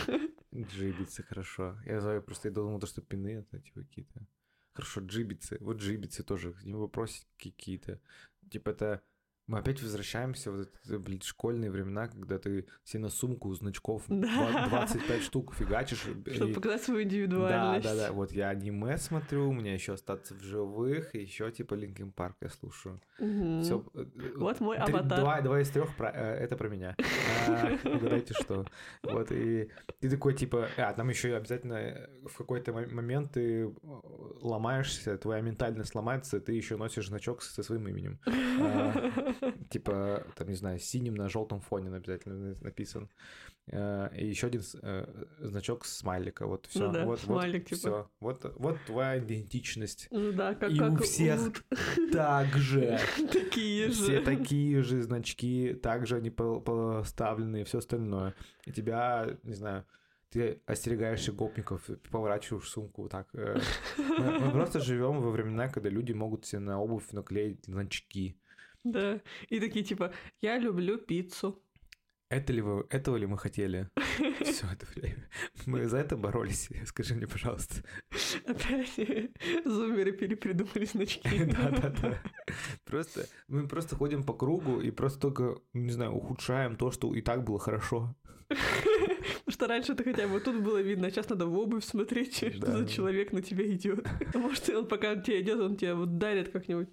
Джибицы, 0.53 1.23
хорошо. 1.23 1.79
Я 1.87 2.01
знаю, 2.01 2.21
просто 2.21 2.49
я 2.49 2.55
думал, 2.55 2.81
то, 2.81 2.87
что 2.89 3.01
пины 3.01 3.29
это 3.29 3.61
типа 3.61 3.83
какие-то. 3.83 4.27
Хорошо, 4.75 5.03
джибицы. 5.03 5.57
Вот 5.61 5.77
джибицы 5.77 6.25
тоже, 6.25 6.53
вопросики 6.65 7.27
какие-то. 7.39 8.01
Типа 8.51 8.71
это... 8.71 9.03
Мы 9.53 9.59
опять 9.59 9.83
возвращаемся 9.83 10.51
в 10.51 10.61
эти, 10.63 10.97
блин, 10.97 11.21
школьные 11.21 11.71
времена, 11.71 12.09
когда 12.09 12.39
ты 12.39 12.65
себе 12.85 13.03
на 13.03 13.11
сумку 13.11 13.53
значков 13.53 14.03
Да. 14.09 14.17
два- 14.17 14.67
25 14.71 15.23
штук 15.23 15.53
фигачишь. 15.55 16.07
и- 16.07 16.33
Чтобы 16.33 16.55
показать 16.55 16.83
свою 16.83 17.01
Да, 17.01 17.05
индивидуальность. 17.05 17.85
да, 17.85 17.95
да. 17.95 18.13
Вот 18.13 18.33
я 18.33 18.49
аниме 18.49 18.97
смотрю, 18.97 19.51
у 19.51 19.53
меня 19.53 19.75
еще 19.75 19.93
остаться 19.93 20.35
в 20.35 20.41
живых, 20.41 21.15
и 21.15 21.19
еще 21.21 21.51
типа 21.51 21.75
Линкен 21.75 22.13
Парк 22.13 22.37
я 22.41 22.49
слушаю. 22.49 22.99
Все. 23.19 23.85
Вот 24.37 24.61
мой 24.61 24.79
аватар. 24.79 25.21
Два, 25.21 25.41
два 25.43 25.61
из 25.61 25.69
трех 25.69 25.95
про, 25.97 26.11
э, 26.11 26.37
это 26.45 26.57
про 26.57 26.69
меня. 26.71 26.97
А, 27.47 27.77
Угадайте 27.85 28.33
что. 28.33 28.65
Вот 29.03 29.31
и 29.33 29.69
ты 30.01 30.09
такой 30.09 30.33
типа, 30.33 30.69
а 30.79 30.95
там 30.95 31.11
еще 31.11 31.37
обязательно 31.37 31.75
э, 31.75 32.09
в 32.27 32.39
какой-то 32.39 32.73
мо- 32.73 32.87
момент 32.91 33.33
ты 33.33 33.65
э, 33.67 33.71
ломаешься, 34.41 35.19
твоя 35.19 35.43
ментальность 35.43 35.95
ломается, 35.95 36.41
ты 36.41 36.55
еще 36.55 36.79
носишь 36.79 37.09
значок 37.09 37.43
со 37.43 37.63
своим 37.63 37.87
именем. 37.87 38.19
Типа, 39.71 40.27
там, 40.37 40.49
не 40.49 40.55
знаю, 40.55 40.79
синим 40.79 41.15
на 41.15 41.29
желтом 41.29 41.61
фоне 41.61 41.95
обязательно 41.95 42.55
написан. 42.61 43.09
Э, 43.69 44.09
И 44.17 44.27
еще 44.27 44.49
один 44.49 44.63
э, 44.83 45.25
значок 45.41 45.85
смайлика. 45.85 46.47
Вот 46.47 46.67
все. 46.67 46.87
Ну 46.87 46.93
да, 46.93 47.05
вот, 47.05 47.21
смайлик, 47.21 47.63
вот, 47.63 47.69
типа. 47.69 47.79
всё. 47.79 48.11
Вот, 48.21 48.53
вот 48.59 48.79
твоя 48.87 49.19
идентичность. 49.19 50.09
Ну 50.11 50.33
да, 50.33 50.55
как, 50.55 50.71
И 50.73 50.79
как 50.79 50.93
у 50.93 50.97
всех 51.03 51.41
Вуд. 51.41 51.65
Так 52.13 52.49
же. 52.57 52.99
такие 53.33 53.89
же. 53.89 53.93
Все 54.03 54.21
такие 54.21 54.83
же 54.83 55.03
значки, 55.03 55.75
также 55.75 56.17
они 56.17 56.31
по- 56.31 56.61
поставлены 56.61 57.61
и 57.61 57.65
все 57.65 57.79
остальное. 57.79 58.35
И 58.67 58.73
тебя, 58.73 59.39
не 59.45 59.55
знаю, 59.55 59.85
ты 60.31 60.61
остерегаешься 60.67 61.31
гопников, 61.33 61.89
поворачиваешь 62.11 62.69
сумку 62.69 63.09
так. 63.09 63.29
э. 63.35 63.61
Мы, 63.99 64.39
мы 64.41 64.51
просто 64.51 64.81
живем 64.81 65.21
во 65.21 65.31
времена, 65.31 65.69
когда 65.69 65.89
люди 65.91 66.13
могут 66.13 66.47
себе 66.47 66.61
на 66.61 66.81
обувь 66.81 67.13
наклеить 67.13 67.65
значки. 67.67 68.37
Да. 68.85 69.21
И 69.49 69.61
такие 69.61 69.85
типа, 69.85 70.13
я 70.41 70.59
люблю 70.59 70.99
пиццу. 70.99 71.63
Это 72.31 72.55
ли 72.55 72.63
вы, 72.63 72.87
этого 72.89 73.17
ли 73.17 73.27
мы 73.27 73.37
хотели 73.37 73.91
все 74.41 74.67
это 74.73 74.87
время? 74.95 75.29
Мы 75.67 75.87
за 75.87 75.99
это 75.99 76.17
боролись? 76.17 76.71
Скажи 76.87 77.15
мне, 77.15 77.27
пожалуйста. 77.27 77.85
Опять 78.47 78.97
зумеры 79.67 80.13
перепридумали 80.13 80.87
значки. 80.87 81.45
Да, 81.45 81.71
да, 81.71 81.91
да. 81.91 82.23
Просто 82.85 83.27
мы 83.49 83.69
просто 83.69 83.97
ходим 83.97 84.25
по 84.25 84.33
кругу 84.33 84.81
и 84.81 84.91
просто 84.91 85.21
только, 85.21 85.61
не 85.75 85.93
знаю, 85.93 86.13
ухудшаем 86.13 86.77
то, 86.77 86.91
что 86.91 87.15
и 87.15 87.21
так 87.21 87.45
было 87.45 87.59
хорошо. 87.59 88.17
Потому 88.49 89.51
что 89.53 89.67
раньше 89.67 89.93
это 89.93 90.05
хотя 90.05 90.27
бы 90.27 90.41
тут 90.41 90.63
было 90.63 90.81
видно, 90.81 91.09
а 91.09 91.11
сейчас 91.11 91.29
надо 91.29 91.47
в 91.47 91.59
обувь 91.59 91.85
смотреть, 91.85 92.37
что 92.37 92.79
за 92.79 92.87
человек 92.87 93.33
на 93.33 93.43
тебя 93.43 93.71
идет. 93.71 94.07
А 94.35 94.39
может, 94.39 94.69
он 94.71 94.87
пока 94.89 95.17
тебе 95.17 95.43
идет, 95.43 95.61
он 95.61 95.77
тебя 95.77 95.95
вот 95.95 96.19
дарит 96.19 96.51
как-нибудь. 96.51 96.89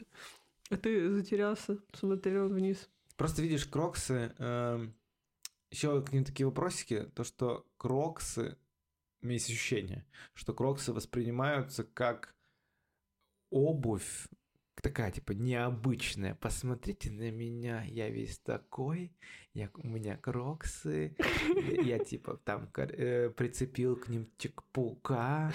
А 0.69 0.77
ты 0.77 1.09
затерялся, 1.11 1.79
смотрел 1.93 2.47
вниз. 2.49 2.89
Просто 3.17 3.41
видишь, 3.41 3.65
кроксы, 3.65 4.33
еще 5.71 6.01
к 6.03 6.13
ним 6.13 6.23
такие 6.23 6.45
вопросики, 6.45 7.05
то, 7.15 7.23
что 7.23 7.67
кроксы, 7.77 8.57
у 9.21 9.25
меня 9.25 9.35
есть 9.35 9.49
ощущение, 9.49 10.05
что 10.33 10.53
кроксы 10.53 10.93
воспринимаются 10.93 11.83
как 11.83 12.35
обувь, 13.49 14.27
такая, 14.81 15.11
типа, 15.11 15.33
необычная. 15.33 16.35
Посмотрите 16.35 17.11
на 17.11 17.31
меня, 17.31 17.83
я 17.83 18.09
весь 18.09 18.39
такой, 18.39 19.11
я, 19.53 19.69
у 19.75 19.87
меня 19.87 20.17
кроксы, 20.17 21.15
я, 21.83 21.99
типа, 21.99 22.37
там 22.37 22.69
э, 22.75 23.29
прицепил 23.31 23.95
к 23.95 24.07
ним 24.07 24.29
чек-паука, 24.37 25.51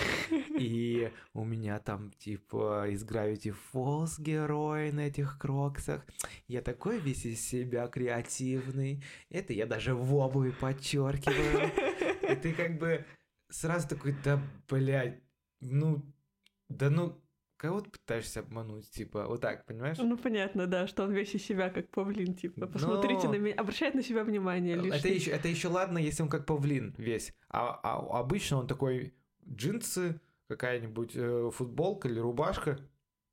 и 0.59 1.11
у 1.33 1.45
меня 1.45 1.79
там, 1.81 2.11
типа, 2.13 2.89
из 2.89 3.05
Gravity 3.05 3.55
Falls 3.73 4.21
герой 4.21 4.93
на 4.93 5.09
этих 5.09 5.39
кроксах. 5.39 6.05
Я 6.47 6.63
такой 6.63 6.99
весь 6.99 7.25
из 7.25 7.41
себя 7.41 7.89
креативный. 7.89 9.03
Это 9.31 9.53
я 9.53 9.67
даже 9.67 9.95
в 9.95 10.15
обуви 10.15 10.51
подчеркиваю. 10.51 11.71
И 12.31 12.37
ты 12.37 12.55
как 12.55 12.79
бы 12.79 13.05
сразу 13.51 13.89
такой, 13.89 14.15
да, 14.25 14.41
блядь, 14.69 15.21
ну, 15.61 16.03
да 16.69 16.91
ну, 16.91 17.21
кого 17.57 17.81
ты 17.81 17.91
пытаешься 17.91 18.41
обмануть, 18.41 18.91
типа, 18.91 19.27
вот 19.27 19.41
так, 19.41 19.65
понимаешь? 19.67 19.97
Ну, 19.99 20.17
понятно, 20.17 20.67
да, 20.67 20.87
что 20.87 21.05
он 21.05 21.13
весь 21.13 21.35
из 21.35 21.45
себя 21.45 21.71
как 21.71 21.89
павлин, 21.91 22.35
типа, 22.35 22.67
посмотрите 22.67 23.27
Но... 23.27 23.33
на 23.33 23.37
меня, 23.37 23.55
обращает 23.55 23.95
на 23.95 24.03
себя 24.03 24.25
внимание 24.25 24.77
лишний. 24.77 24.99
Это 24.99 25.09
еще, 25.09 25.31
это 25.31 25.49
еще 25.49 25.69
ладно, 25.69 25.99
если 25.99 26.23
он 26.23 26.29
как 26.29 26.47
павлин 26.47 26.95
весь, 26.99 27.35
а, 27.49 27.81
а 27.83 28.21
обычно 28.21 28.59
он 28.59 28.67
такой 28.67 29.15
джинсы, 29.49 30.21
какая-нибудь 30.49 31.13
э, 31.15 31.51
футболка 31.53 32.09
или 32.09 32.19
рубашка, 32.19 32.79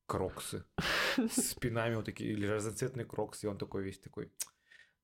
кроксы, 0.06 0.65
с 1.17 1.52
спинами 1.52 1.95
вот 1.95 2.06
такие, 2.06 2.32
или 2.32 2.45
разноцветные 2.45 3.06
кроксы, 3.06 3.45
и 3.45 3.50
он 3.50 3.58
такой 3.58 3.84
весь 3.84 4.00
такой, 4.00 4.32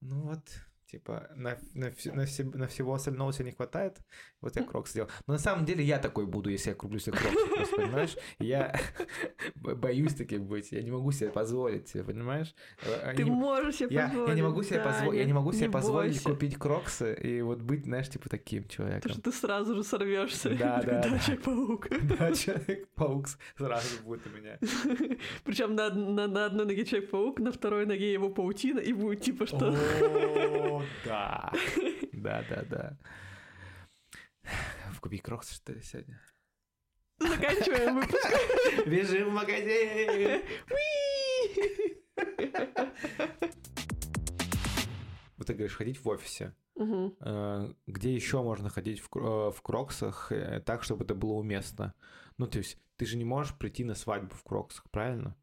ну 0.02 0.22
вот, 0.22 0.42
Типа, 0.90 1.28
на, 1.36 1.58
на, 1.74 1.92
на, 2.14 2.26
все, 2.26 2.46
на 2.46 2.66
всего 2.68 2.94
остального 2.94 3.34
себе 3.34 3.46
не 3.46 3.52
хватает, 3.52 3.98
вот 4.40 4.56
я 4.56 4.64
крок 4.64 4.88
сделал. 4.88 5.10
Но 5.28 5.34
на 5.34 5.40
самом 5.40 5.66
деле 5.66 5.84
я 5.84 6.00
такой 6.00 6.26
буду, 6.26 6.50
если 6.50 6.70
я 6.70 6.76
куплю 6.76 6.98
себе 6.98 7.18
кроксы, 7.18 7.76
понимаешь? 7.76 8.16
Я 8.40 8.74
боюсь 9.56 10.14
таким 10.16 10.46
быть, 10.48 10.72
я 10.72 10.82
не 10.82 10.92
могу 10.92 11.12
себе 11.12 11.30
позволить, 11.30 11.92
понимаешь? 11.92 12.56
Э, 12.84 13.14
Ты 13.18 13.26
можешь 13.26 13.76
себе 13.76 13.96
я, 13.96 14.08
позволить. 14.08 14.30
Я 14.30 14.36
не 14.36 14.42
могу 14.44 14.64
себе, 14.64 14.78
да, 14.78 14.84
позволить, 14.86 15.20
я 15.20 15.26
не 15.26 15.34
могу 15.34 15.52
себе 15.52 15.70
позволить 15.70 16.24
купить 16.24 16.58
кроксы 16.58 17.14
и 17.16 17.42
вот 17.42 17.62
быть, 17.62 17.84
знаешь, 17.84 18.10
типа 18.10 18.30
таким 18.30 18.66
человеком. 18.70 19.02
Потому 19.02 19.14
что 19.16 19.32
ты 19.32 19.38
сразу 19.38 19.76
же 19.76 19.84
сорвешься. 19.84 20.52
Да, 20.52 20.82
да. 20.86 21.02
Да, 21.02 21.20
Человек-паук. 21.20 21.88
Да, 22.18 22.32
Человек-паук 22.34 23.28
сразу 23.58 24.04
будет 24.06 24.22
у 24.26 24.30
меня. 24.30 24.58
Причем 25.44 25.76
на, 25.76 25.90
на, 25.90 26.28
на 26.28 26.46
одной 26.46 26.66
ноге 26.66 26.86
Человек-паук, 26.86 27.40
на 27.40 27.52
второй 27.52 27.86
ноге 27.86 28.14
его 28.14 28.30
паутина, 28.30 28.80
и 28.80 28.94
будет 28.94 29.22
типа 29.22 29.46
что 29.46 29.76
да. 31.06 31.52
Да, 32.14 32.44
да, 32.50 32.64
да. 32.64 32.98
Купи 35.08 35.20
кроксы, 35.20 35.56
что 35.56 35.72
ли, 35.72 35.82
сегодня? 35.82 36.20
Заканчиваем 37.18 37.96
выпуск. 37.96 38.28
Бежим 38.86 39.30
в 39.30 39.34
магазин. 39.34 40.42
Вот 45.38 45.48
ты 45.48 45.54
говоришь, 45.54 45.78
ходить 45.78 46.04
в 46.04 46.10
офисе. 46.10 46.54
Угу. 46.76 47.16
Где 47.88 48.14
еще 48.14 48.44
можно 48.44 48.70
ходить 48.70 49.00
в, 49.00 49.08
э, 49.16 49.52
в 49.52 49.62
кроксах 49.62 50.32
э, 50.34 50.60
так, 50.60 50.84
чтобы 50.84 51.06
это 51.06 51.16
было 51.16 51.36
уместно? 51.36 51.94
Ну, 52.38 52.48
то 52.48 52.58
есть, 52.58 52.78
ты 52.98 53.06
же 53.06 53.16
не 53.18 53.24
можешь 53.24 53.58
прийти 53.58 53.86
на 53.86 53.96
свадьбу 53.96 54.36
в 54.36 54.44
кроксах, 54.44 54.90
правильно? 54.92 55.38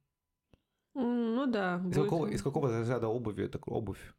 Ну 0.93 1.47
да. 1.47 1.77
Из, 1.79 1.97
будет... 1.97 2.05
какого, 2.05 2.27
из 2.27 2.43
какого 2.43 2.69
разряда 2.69 3.09
обуви 3.09 3.45
это 3.45 3.59
обувь? 3.65 4.15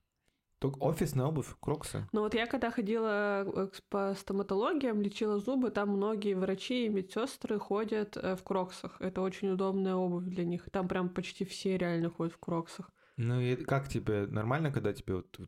Только 0.60 0.80
офисная 0.80 1.26
обувь, 1.26 1.54
кроксы. 1.60 2.08
Ну 2.14 2.22
вот 2.22 2.34
я 2.34 2.48
когда 2.48 2.72
ходила 2.72 3.44
э, 3.46 3.68
по 3.90 4.16
стоматологиям, 4.18 5.02
лечила 5.02 5.40
зубы, 5.40 5.70
там 5.70 5.90
многие 5.90 6.34
врачи 6.34 6.86
и 6.86 6.90
медсестры 6.90 7.60
ходят 7.60 8.16
э, 8.16 8.36
в 8.36 8.44
кроксах. 8.44 8.96
Это 9.02 9.22
очень 9.22 9.50
удобная 9.50 9.96
обувь 9.96 10.26
для 10.26 10.46
них. 10.46 10.70
Там 10.72 10.88
прям 10.88 11.10
почти 11.10 11.44
все 11.44 11.78
реально 11.78 12.10
ходят 12.10 12.34
в 12.34 12.40
кроксах. 12.40 12.90
Ну 13.18 13.40
и 13.40 13.56
как 13.56 13.88
тебе, 13.88 14.28
нормально, 14.28 14.72
когда 14.72 14.92
тебе 14.92 15.16
вот 15.16 15.40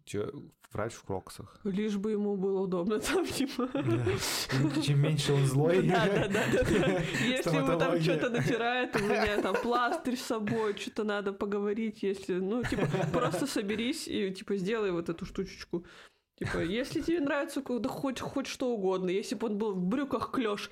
врач 0.71 0.93
в 0.93 1.03
кроксах? 1.03 1.60
Лишь 1.63 1.97
бы 1.97 2.12
ему 2.12 2.38
было 2.38 2.62
удобно 2.62 2.99
там, 2.99 3.25
типа. 3.25 3.69
Чем 4.82 5.01
меньше 5.01 5.34
он 5.34 5.45
злой. 5.45 5.88
Да, 5.88 6.06
да, 6.06 6.27
да. 6.30 7.01
Если 7.25 7.58
ему 7.58 7.77
там 7.77 7.99
что-то 8.01 8.30
натирает, 8.30 8.95
у 8.95 8.99
меня 8.99 9.41
там 9.41 9.56
пластырь 9.62 10.15
с 10.15 10.21
собой, 10.21 10.77
что-то 10.77 11.03
надо 11.03 11.34
поговорить, 11.34 12.03
если, 12.03 12.36
ну, 12.36 12.63
типа, 12.63 12.88
просто 13.12 13.47
соберись 13.47 14.08
и, 14.08 14.32
типа, 14.32 14.56
сделай 14.56 14.91
вот 14.91 15.10
эту 15.10 15.25
штучечку. 15.25 15.86
Типа, 16.36 16.60
если 16.60 17.01
тебе 17.01 17.19
нравится, 17.19 17.62
да 17.62 17.89
хоть, 17.89 18.19
хоть 18.19 18.47
что 18.47 18.69
угодно. 18.73 19.10
Если 19.10 19.36
бы 19.36 19.47
он 19.47 19.58
был 19.58 19.73
в 19.73 19.84
брюках 19.84 20.32
клеш, 20.32 20.69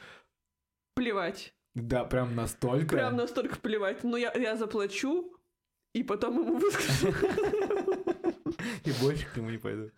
плевать. 0.93 1.53
Да, 1.73 2.05
прям 2.05 2.35
настолько. 2.35 2.95
Прям 2.95 3.17
настолько 3.17 3.59
плевать. 3.59 4.03
Но 4.03 4.15
я, 4.15 4.31
я 4.33 4.55
заплачу, 4.55 5.34
и 5.95 6.03
потом 6.03 6.41
ему 6.41 6.57
выскажу. 6.57 7.13
И 8.83 8.91
больше 9.01 9.25
к 9.27 9.37
нему 9.37 9.49
не 9.49 9.57
пойду. 9.57 9.91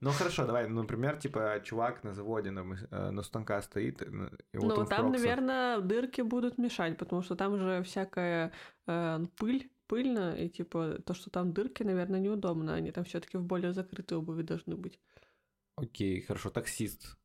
Ну 0.00 0.10
хорошо, 0.10 0.46
давай, 0.46 0.68
ну, 0.68 0.82
например, 0.82 1.16
типа 1.16 1.60
чувак 1.64 2.04
на 2.04 2.12
заводе 2.12 2.50
на, 2.50 2.76
э, 2.90 3.10
на 3.10 3.22
станка 3.22 3.62
стоит. 3.62 4.02
Э, 4.02 4.30
и 4.52 4.58
вот 4.58 4.76
ну 4.76 4.84
там, 4.84 5.12
наверное, 5.12 5.80
дырки 5.80 6.22
будут 6.22 6.58
мешать, 6.58 6.98
потому 6.98 7.22
что 7.22 7.36
там 7.36 7.56
же 7.56 7.82
всякая 7.84 8.52
э, 8.86 9.26
пыль, 9.36 9.70
пыльно, 9.86 10.34
и 10.34 10.48
типа 10.48 10.98
то, 11.06 11.14
что 11.14 11.30
там 11.30 11.52
дырки, 11.52 11.84
наверное, 11.84 12.20
неудобно. 12.20 12.74
Они 12.74 12.90
там 12.90 13.04
все-таки 13.04 13.38
в 13.38 13.44
более 13.44 13.72
закрытой 13.72 14.18
обуви 14.18 14.42
должны 14.42 14.76
быть. 14.76 14.98
Окей, 15.76 16.20
хорошо, 16.20 16.50
таксист. 16.50 17.16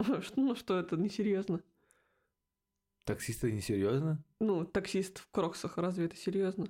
Ну 0.36 0.54
что 0.54 0.78
это, 0.78 0.96
несерьезно. 0.96 1.60
Таксист 3.08 3.42
это 3.42 3.54
несерьезно? 3.54 4.22
Ну, 4.38 4.66
таксист 4.66 5.20
в 5.20 5.30
кроксах, 5.30 5.78
разве 5.78 6.04
это 6.04 6.16
серьезно? 6.16 6.66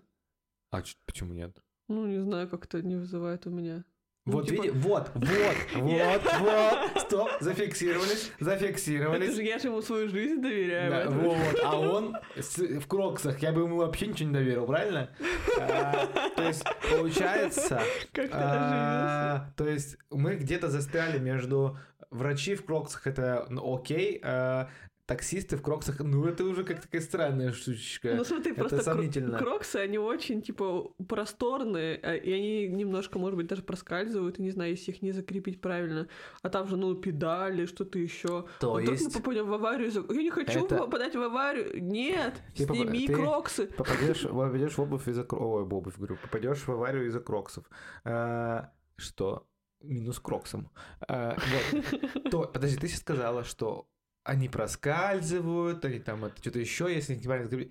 А 0.71 0.85
почему 1.05 1.35
нет? 1.35 1.61
Ну, 1.89 2.07
не 2.07 2.21
знаю, 2.21 2.49
как-то 2.49 2.81
не 2.81 2.95
вызывает 2.95 3.49
у 3.49 3.51
меня. 3.51 3.85
Ну, 4.25 4.35
вот, 4.35 4.47
типа... 4.47 4.63
види, 4.63 4.79
вот, 4.79 5.11
вот, 5.17 5.57
вот, 5.75 6.23
вот, 6.39 7.03
стоп, 7.03 7.31
зафиксировались, 7.41 8.31
зафиксировались. 8.39 9.25
Это 9.25 9.35
же 9.35 9.43
я 9.43 9.59
же 9.59 9.67
ему 9.67 9.83
свою 9.83 10.09
жизнь 10.09 10.41
доверяю. 10.41 10.91
Да, 10.91 11.11
вот, 11.11 11.61
а 11.65 11.77
он 11.81 12.17
в 12.37 12.87
кроксах, 12.87 13.41
я 13.41 13.51
бы 13.51 13.63
ему 13.63 13.79
вообще 13.79 14.07
ничего 14.07 14.29
не 14.29 14.35
доверил, 14.35 14.67
правильно? 14.67 15.11
А, 15.59 16.07
то 16.37 16.43
есть, 16.45 16.63
получается... 16.89 17.83
Как 18.13 18.31
а, 18.33 19.51
То 19.57 19.67
есть, 19.67 19.97
мы 20.11 20.37
где-то 20.37 20.69
застряли 20.69 21.19
между 21.19 21.77
врачи 22.11 22.55
в 22.55 22.65
кроксах, 22.65 23.09
это 23.09 23.45
ну, 23.51 23.75
окей, 23.75 24.21
а, 24.23 24.69
таксисты 25.09 25.57
в 25.57 25.63
кроксах, 25.63 26.01
ну 26.01 26.27
это 26.27 26.45
уже 26.45 26.65
как 26.65 26.83
такая 26.83 27.01
странная 27.01 27.53
штучка. 27.53 28.15
Ну 28.15 28.25
смотри, 28.25 28.53
это 28.53 28.61
просто 28.61 28.83
сомнительно. 28.83 29.39
кроксы, 29.39 29.77
они 29.77 29.99
очень, 29.99 30.43
типа, 30.43 30.93
просторные, 31.09 31.99
а, 32.03 32.15
и 32.15 32.31
они 32.31 32.69
немножко, 32.69 33.19
может 33.19 33.39
быть, 33.39 33.47
даже 33.47 33.63
проскальзывают, 33.63 34.39
не 34.39 34.51
знаю, 34.51 34.73
если 34.73 34.93
их 34.93 35.01
не 35.01 35.13
закрепить 35.13 35.63
правильно. 35.63 36.09
А 36.43 36.51
там 36.51 36.69
же, 36.69 36.77
ну, 36.77 36.95
педали, 36.95 37.65
что-то 37.65 37.99
еще. 37.99 38.45
То 38.61 38.73
вот 38.73 38.83
есть... 38.83 39.07
мы 39.07 39.11
попадем 39.11 39.49
в 39.49 39.55
аварию. 39.55 39.91
Я 40.11 40.23
не 40.23 40.31
хочу 40.31 40.67
это... 40.67 40.77
попадать 40.77 41.17
в 41.17 41.23
аварию. 41.23 41.83
Нет, 41.83 42.35
ты 42.55 42.67
сними 42.67 43.07
поп... 43.07 43.17
кроксы. 43.17 43.67
Попадешь, 43.67 44.23
попадешь 44.29 44.77
в 44.77 44.83
обувь 44.83 45.09
из-за 45.09 45.23
Ой, 45.23 45.65
в 45.65 45.75
обувь, 45.75 45.97
говорю, 45.97 46.19
попадешь 46.21 46.59
в 46.59 46.69
аварию 46.69 47.07
из-за 47.07 47.21
кроксов. 47.21 47.65
А, 48.05 48.73
что? 48.97 49.49
Минус 49.81 50.21
кроксом. 50.21 50.71
А, 51.01 51.35
вот. 51.73 52.31
То, 52.31 52.43
подожди, 52.43 52.77
ты 52.77 52.89
сейчас 52.89 53.01
сказала, 53.01 53.43
что 53.43 53.89
они 54.29 54.49
проскальзывают, 54.49 55.85
они 55.85 56.01
там 56.01 56.27
это 56.27 56.37
что-то 56.41 56.59
еще, 56.59 56.93
если 56.93 57.15
не 57.15 57.23
правильно 57.23 57.71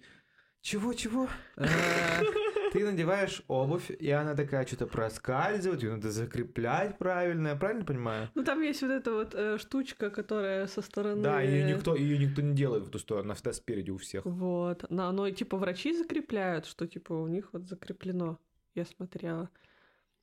Чего, 0.62 0.93
чего? 0.93 1.28
А, 1.56 1.67
ты 2.74 2.84
надеваешь 2.84 3.43
обувь, 3.48 3.91
и 3.91 4.10
она 4.10 4.34
такая 4.34 4.65
что-то 4.65 4.88
проскальзывает, 4.88 5.84
ее 5.84 5.91
надо 5.91 6.10
закреплять 6.10 6.98
правильно, 6.98 7.50
я 7.50 7.56
правильно 7.56 7.86
понимаю? 7.86 8.30
Ну 8.34 8.43
там 8.43 8.62
есть 8.63 8.82
вот 8.82 8.91
эта 8.91 9.13
вот 9.13 9.36
э, 9.36 9.60
штучка, 9.60 10.10
которая 10.10 10.65
со 10.65 10.82
стороны. 10.82 11.22
Да, 11.22 11.41
ее 11.41 11.63
никто, 11.63 11.96
ее 11.96 12.17
никто 12.17 12.41
не 12.41 12.56
делает 12.56 12.86
в 12.86 12.89
эту 12.89 12.98
сторону, 12.98 13.26
она 13.26 13.36
всегда 13.36 13.54
спереди 13.54 13.91
у 13.91 13.98
всех. 13.98 14.26
Вот, 14.26 14.86
но, 14.89 15.12
но 15.12 15.30
типа 15.30 15.58
врачи 15.58 15.96
закрепляют, 15.96 16.65
что 16.65 16.88
типа 16.88 17.13
у 17.13 17.28
них 17.28 17.50
вот 17.54 17.67
закреплено. 17.67 18.39
Я 18.74 18.86
смотрела. 18.86 19.50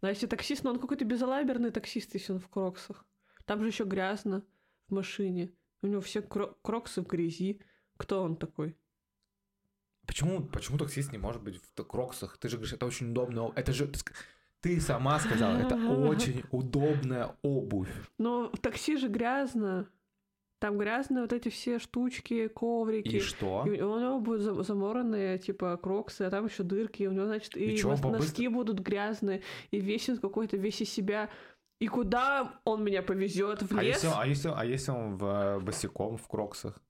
Но 0.03 0.09
если 0.09 0.27
таксист, 0.27 0.65
ну 0.65 0.71
он 0.71 0.81
какой-то 0.81 1.05
безалаберный 1.05 1.71
таксист, 1.71 2.15
если 2.15 2.33
он 2.33 2.41
в 2.41 2.49
кроксах. 2.49 3.05
Там 3.45 3.63
же 3.63 3.69
еще 3.69 3.85
грязно 3.85 4.43
в 4.89 4.95
машине. 4.95 5.53
У 5.85 5.87
него 5.87 6.01
все 6.01 6.21
кро- 6.21 6.57
кроксы 6.63 7.03
в 7.03 7.07
грязи. 7.07 7.61
Кто 7.99 8.23
он 8.23 8.37
такой? 8.37 8.75
Почему, 10.07 10.43
почему 10.43 10.79
таксист 10.79 11.13
не 11.13 11.19
может 11.19 11.43
быть 11.43 11.57
в 11.57 11.85
кроксах? 11.85 12.39
Ты 12.39 12.49
же 12.49 12.57
говоришь, 12.57 12.73
это 12.73 12.87
очень 12.87 13.11
удобно. 13.11 13.53
Это 13.55 13.73
же... 13.73 13.93
Ты 14.61 14.81
сама 14.81 15.19
сказала, 15.19 15.59
это 15.59 15.77
очень 16.09 16.43
удобная 16.51 17.37
обувь. 17.43 17.93
Но 18.17 18.51
в 18.51 18.59
такси 18.59 18.97
же 18.97 19.09
грязно. 19.09 19.87
Там 20.59 20.79
грязные 20.79 21.21
вот 21.21 21.35
эти 21.35 21.51
все 21.51 21.79
штучки, 21.79 22.49
коврики. 22.49 23.17
И 23.17 23.21
что? 23.21 23.67
И 23.67 23.79
у 23.83 24.01
него 24.01 24.21
будут 24.21 24.67
заморанные, 24.67 25.39
типа, 25.39 25.77
кроксы, 25.77 26.23
а 26.23 26.31
там 26.31 26.47
еще 26.47 26.63
дырки. 26.63 27.03
У 27.03 27.13
него, 27.13 27.27
значит, 27.27 27.59
и, 27.59 27.75
и 27.75 27.77
чё, 27.77 27.95
носки 27.95 28.49
будут 28.49 28.79
грязные, 28.79 29.43
и 29.71 29.81
весь 29.81 30.09
он 30.09 30.17
какой-то, 30.17 30.57
весь 30.57 30.81
из 30.81 30.89
себя 30.89 31.29
и 31.85 31.87
куда 31.87 32.61
он 32.65 32.83
меня 32.83 33.03
повезет 33.03 33.61
в 33.63 33.77
а 33.77 33.83
лес? 33.83 34.03
А 34.05 34.07
если, 34.07 34.09
а 34.17 34.27
если, 34.27 34.49
а 34.57 34.65
если 34.65 34.91
он 34.91 35.19
в, 35.19 35.61
босиком 35.61 36.17
в 36.17 36.27
кроксах? 36.27 36.81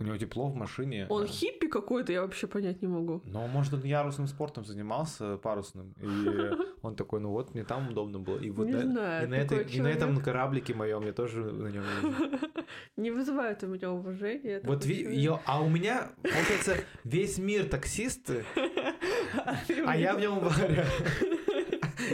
у 0.00 0.04
него 0.04 0.16
тепло 0.16 0.48
в 0.48 0.54
машине. 0.54 1.06
Он 1.08 1.26
хиппи 1.26 1.66
какой-то, 1.66 2.12
я 2.12 2.22
вообще 2.22 2.46
понять 2.46 2.82
не 2.82 2.88
могу. 2.88 3.20
Но, 3.24 3.46
может, 3.48 3.74
он 3.74 3.82
ярусным 3.82 4.28
спортом 4.28 4.64
занимался, 4.64 5.36
парусным. 5.38 5.94
И 6.00 6.06
он 6.82 6.94
такой, 6.94 7.20
ну 7.20 7.30
вот, 7.30 7.54
мне 7.54 7.64
там 7.64 7.88
удобно 7.88 8.20
было. 8.20 8.38
И 8.38 8.50
вот 8.50 8.66
Не 8.66 8.74
на, 8.74 8.82
знаю, 8.82 9.24
и 9.26 9.30
на, 9.30 9.34
этой- 9.34 9.58
такой 9.58 9.72
и 9.72 9.80
на 9.80 9.88
этом 9.88 10.20
кораблике 10.20 10.74
моем 10.74 11.04
я 11.04 11.12
тоже 11.12 11.42
на 11.42 11.68
нем 11.68 11.84
Не 12.96 13.10
вызывает 13.10 13.62
у 13.64 13.66
меня 13.66 13.90
уважения. 13.90 14.60
Вот 14.62 14.84
ви- 14.84 15.28
а 15.44 15.60
у 15.60 15.68
меня, 15.68 16.10
получается, 16.22 16.76
весь 17.02 17.38
мир 17.38 17.68
таксисты, 17.68 18.44
а 19.86 19.96
я 19.96 20.14
в 20.14 20.20
нем 20.20 20.38
варя. 20.38 20.86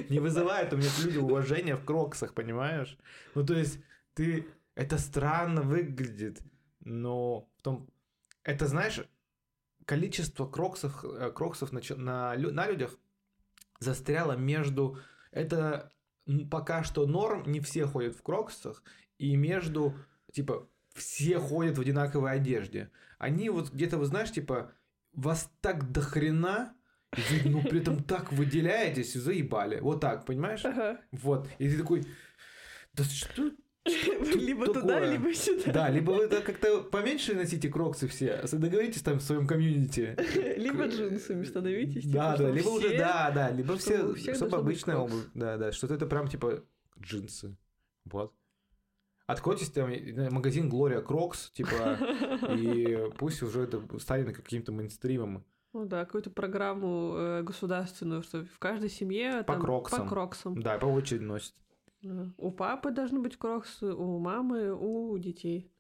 Не 0.11 0.21
вызывает 0.21 0.73
у 0.73 0.77
меня 0.77 0.89
люди 1.03 1.19
уважения 1.19 1.77
в 1.77 1.85
кроксах, 1.85 2.35
понимаешь? 2.35 2.99
Ну, 3.35 3.45
то 3.45 3.55
есть, 3.55 3.79
ты... 4.15 4.47
Это 4.75 4.99
странно 4.99 5.63
выглядит, 5.63 6.41
но 6.81 7.49
в 7.59 7.63
том... 7.63 7.89
Это, 8.43 8.67
знаешь, 8.67 9.01
количество 9.85 10.47
кроксов, 10.47 11.05
э, 11.05 11.31
кроксов 11.31 11.71
на, 11.71 11.81
на, 11.97 12.35
на 12.37 12.67
людях 12.67 12.99
застряло 13.79 14.33
между... 14.33 14.99
Это 15.31 15.93
пока 16.51 16.83
что 16.83 17.07
норм, 17.07 17.45
не 17.51 17.61
все 17.61 17.87
ходят 17.87 18.17
в 18.17 18.23
кроксах, 18.23 18.83
и 19.19 19.37
между, 19.37 19.95
типа, 20.33 20.69
все 20.95 21.39
ходят 21.39 21.79
в 21.79 21.81
одинаковой 21.81 22.33
одежде. 22.33 22.91
Они 23.19 23.51
вот 23.51 23.73
где-то, 23.73 23.99
вы 23.99 24.07
знаешь, 24.07 24.33
типа, 24.33 24.73
вас 25.13 25.51
так 25.61 25.93
до 25.93 26.01
хрена, 26.01 26.75
и 26.75 26.75
вы, 27.17 27.51
ну, 27.51 27.63
при 27.63 27.81
этом 27.81 28.03
так 28.03 28.33
выделяетесь, 28.33 29.17
и 29.17 29.19
заебали. 29.19 29.81
Вот 29.81 30.01
так, 30.01 30.25
понимаешь? 30.27 30.65
Ага. 30.65 31.01
Вот. 31.13 31.49
И 31.59 31.69
ты 31.69 31.79
такой, 31.79 32.05
да 32.93 33.05
что? 33.05 33.51
Либо 34.35 34.67
туда, 34.67 34.81
такое? 34.81 35.13
либо 35.13 35.35
сюда. 35.35 35.73
Да, 35.73 35.91
либо 35.91 36.13
вы 36.13 36.29
как-то 36.29 36.83
поменьше 36.85 37.35
носите 37.35 37.69
кроксы 37.69 38.09
все, 38.09 38.43
договоритесь 38.51 39.03
там 39.03 39.19
в 39.19 39.23
своем 39.23 39.47
комьюнити. 39.47 40.17
Либо 40.59 40.87
джинсами 40.87 41.45
становитесь. 41.45 42.05
типа, 42.05 42.15
Да, 42.15 42.37
да, 42.39 42.51
либо 42.51 42.69
уже, 42.69 42.97
да, 42.97 43.31
да, 43.31 43.51
либо 43.51 43.77
все, 43.77 44.15
чтобы 44.35 44.57
обычная 44.57 44.97
обувь. 44.97 45.25
Да, 45.35 45.59
да, 45.59 45.73
что-то 45.73 45.95
это 45.95 46.07
прям 46.07 46.29
типа 46.29 46.65
джинсы. 46.99 47.57
Вот. 48.07 48.33
Откройтесь 49.27 49.71
там 49.71 49.91
магазин 50.33 50.69
Глория 50.69 51.01
Крокс, 51.01 51.51
типа, 51.51 51.99
и 52.57 53.11
пусть 53.19 53.43
уже 53.43 53.63
это 53.63 53.83
станет 53.99 54.35
каким-то 54.37 54.73
мейнстримом. 54.73 55.45
Ну 55.75 55.87
да, 55.87 56.05
какую-то 56.05 56.31
программу 56.31 57.15
э, 57.17 57.43
государственную, 57.43 58.23
что 58.23 58.45
в 58.45 58.59
каждой 58.61 58.89
семье 58.89 59.43
По 59.43 59.55
там, 59.55 59.61
кроксам. 59.61 60.03
По 60.05 60.09
кроксам. 60.09 60.63
Да, 60.63 60.79
по 60.79 60.87
очереди 60.87 61.25
носят. 61.25 61.53
Да. 62.01 62.33
У 62.39 62.53
папы 62.53 62.93
должны 62.93 63.21
быть 63.21 63.37
кроксы, 63.37 63.87
у 63.87 64.21
мамы, 64.21 64.73
у 64.73 65.19
детей. 65.19 65.73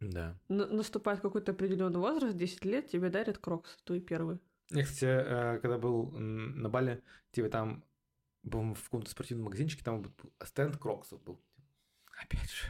Да. 0.00 0.38
Н- 0.50 0.76
наступает 0.76 1.20
какой-то 1.20 1.52
определенный 1.52 2.00
возраст, 2.00 2.36
10 2.36 2.66
лет, 2.66 2.88
тебе 2.88 3.08
дарят 3.08 3.38
кроксы, 3.38 3.78
твои 3.82 4.00
первые. 4.00 4.40
Я, 4.70 4.84
кстати, 4.84 5.06
э, 5.06 5.58
когда 5.60 5.78
был 5.78 6.10
на 6.10 6.68
Бали, 6.68 7.02
типа 7.32 7.48
там 7.48 7.82
был 8.42 8.74
в 8.74 8.84
каком-то 8.84 9.10
спортивном 9.10 9.46
магазинчике, 9.46 9.84
там 9.84 10.04
стенд 10.44 10.76
кроксов 10.76 11.22
был. 11.22 11.40
Опять 12.22 12.50
же. 12.50 12.66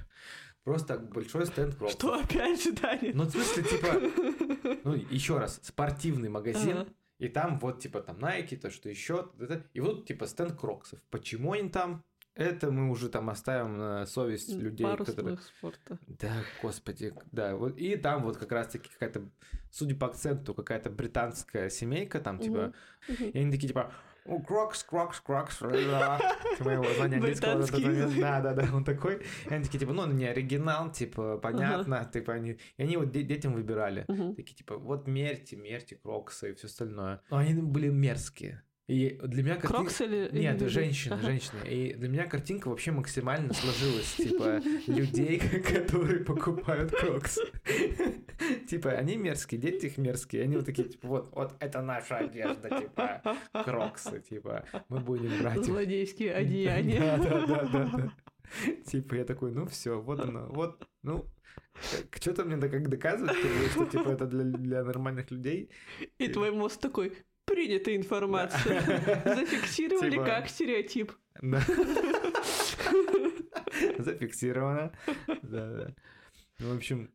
Просто 0.67 0.99
большой 0.99 1.47
стенд 1.47 1.77
кроксов. 1.77 1.97
Что 2.01 2.19
опять 2.19 2.61
же, 2.61 2.73
Даня? 2.73 3.13
Ну, 3.15 3.23
в 3.23 3.31
смысле, 3.31 3.63
типа, 3.63 4.81
ну, 4.85 4.95
еще 4.95 5.39
раз, 5.39 5.61
спортивный 5.63 6.29
магазин, 6.29 6.79
Ага. 6.79 6.89
и 7.21 7.29
там 7.29 7.61
вот, 7.61 7.79
типа, 7.79 8.01
там 8.01 8.17
Nike, 8.17 8.57
то, 8.57 8.69
что 8.69 8.89
еще, 8.89 9.31
и 9.75 9.81
вот, 9.81 10.07
типа, 10.09 10.27
стенд 10.27 10.59
кроксов. 10.59 10.99
Почему 11.09 11.53
они 11.53 11.69
там? 11.69 12.03
Это 12.35 12.73
мы 12.73 12.91
уже 12.91 13.09
там 13.09 13.31
оставим 13.31 13.79
на 13.79 14.07
совесть 14.07 14.53
людей, 14.53 14.83
Парусных 14.85 15.17
которые... 15.17 15.39
спорта. 15.39 15.99
Да, 16.09 16.33
господи, 16.61 17.15
да, 17.31 17.55
вот, 17.55 17.79
и 17.79 17.95
там 17.95 18.25
вот 18.25 18.37
как 18.37 18.51
раз-таки 18.51 18.91
какая-то, 18.91 19.31
судя 19.71 19.95
по 19.95 20.07
акценту, 20.09 20.53
какая-то 20.53 20.91
британская 20.91 21.71
семейка, 21.71 22.19
там, 22.19 22.41
типа, 22.41 22.75
Мгм. 23.09 23.29
и 23.31 23.39
они 23.39 23.53
такие, 23.53 23.69
типа, 23.69 23.93
«О, 24.29 24.41
Крокс, 24.41 24.83
Крокс, 24.83 25.21
Крокс, 25.21 25.61
ра-ра». 25.63 26.19
Типа, 26.59 26.71
его 26.71 26.85
знание 26.95 27.19
английского. 27.19 27.53
Да, 28.21 28.41
да, 28.41 28.53
да, 28.55 28.69
он 28.75 28.85
такой. 28.85 29.23
И 29.49 29.55
они 29.55 29.65
такие, 29.65 29.79
типа, 29.79 29.93
ну, 29.93 30.07
не 30.07 30.27
оригинал, 30.27 30.91
типа, 30.91 31.39
понятно, 31.39 32.11
типа, 32.13 32.33
они... 32.35 32.59
И 32.77 32.83
они 32.83 32.97
вот 32.97 33.11
де- 33.13 33.23
детям 33.23 33.55
выбирали. 33.55 34.05
Такие, 34.35 34.55
типа, 34.57 34.77
вот 34.79 35.07
мерьте, 35.07 35.57
мерьте 35.57 35.97
Кроксы 35.97 36.51
и 36.51 36.55
все 36.55 36.67
остальное. 36.67 37.21
Но 37.31 37.37
они 37.39 37.55
были 37.55 37.89
мерзкие. 37.89 38.63
И 38.89 39.19
для 39.21 39.43
меня 39.43 39.55
картинка... 39.55 39.79
Крокс 39.79 40.01
или... 40.01 40.29
или 40.29 40.41
Нет, 40.43 40.61
люди? 40.61 40.67
женщины, 40.73 41.15
Ага. 41.15 41.23
женщины. 41.27 41.59
И 41.69 41.95
для 41.95 42.09
меня 42.09 42.27
картинка 42.27 42.69
вообще 42.69 42.93
максимально 42.93 43.53
сложилась, 43.53 44.13
типа, 44.17 44.61
людей, 44.87 45.41
которые 45.75 46.25
покупают 46.25 46.93
крокс. 46.93 47.39
Типа, 48.69 48.91
они 48.91 49.17
мерзкие, 49.17 49.61
дети 49.61 49.87
их 49.87 49.99
мерзкие. 49.99 50.43
Они 50.43 50.57
вот 50.57 50.67
такие, 50.67 50.89
типа, 50.89 51.09
вот, 51.09 51.31
вот 51.35 51.55
это 51.59 51.83
наша 51.83 52.19
одежда, 52.19 52.69
типа, 52.69 53.23
кроксы, 53.65 54.21
типа, 54.21 54.65
мы 54.89 55.01
будем 55.01 55.37
брать. 55.41 55.65
Злодейские 55.65 56.35
одеяния. 56.35 57.17
Да, 57.17 57.47
да, 57.47 57.65
да, 57.65 57.91
да. 57.97 58.13
Типа, 58.85 59.15
я 59.15 59.25
такой, 59.25 59.53
ну 59.53 59.67
все, 59.67 60.01
вот 60.01 60.21
оно, 60.21 60.47
вот, 60.51 60.87
ну, 61.03 61.27
что-то 62.13 62.45
мне 62.45 62.57
как 62.69 62.89
доказывать, 62.89 63.37
что, 63.73 63.87
типа, 63.87 64.11
это 64.11 64.27
для, 64.27 64.45
для 64.45 64.85
нормальных 64.85 65.31
людей. 65.31 65.71
И 66.19 66.29
твой 66.29 66.51
мозг 66.51 66.81
такой, 66.81 67.13
принята 67.47 67.97
информация. 67.97 68.81
Зафиксировали 69.25 70.11
Типа- 70.11 70.25
как 70.25 70.49
стереотип. 70.49 71.13
Да. 71.41 71.61
Зафиксировано. 73.99 74.93
Да, 75.43 75.73
да. 75.73 75.95
Ну, 76.59 76.75
в 76.75 76.77
общем, 76.77 77.11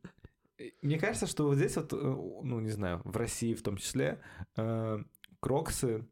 мне 0.82 1.00
кажется, 1.00 1.28
что 1.28 1.46
вот 1.48 1.56
здесь 1.56 1.76
вот, 1.76 1.94
э, 1.94 1.98
ну, 1.98 2.60
не 2.60 2.70
знаю, 2.70 3.02
в 3.04 3.16
России 3.18 3.54
в 3.54 3.64
том 3.64 3.78
числе, 3.78 4.22
э, 4.58 5.00
кроксы, 5.40 6.08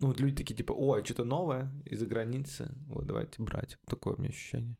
ну, 0.00 0.08
вот 0.08 0.20
люди 0.20 0.36
такие, 0.36 0.56
типа, 0.56 0.72
ой, 0.72 1.04
что-то 1.04 1.24
новое 1.24 1.70
из-за 1.84 2.06
границы, 2.06 2.72
вот 2.86 3.06
давайте 3.06 3.42
брать. 3.42 3.78
Такое 3.86 4.14
у 4.14 4.18
меня 4.18 4.30
ощущение. 4.30 4.76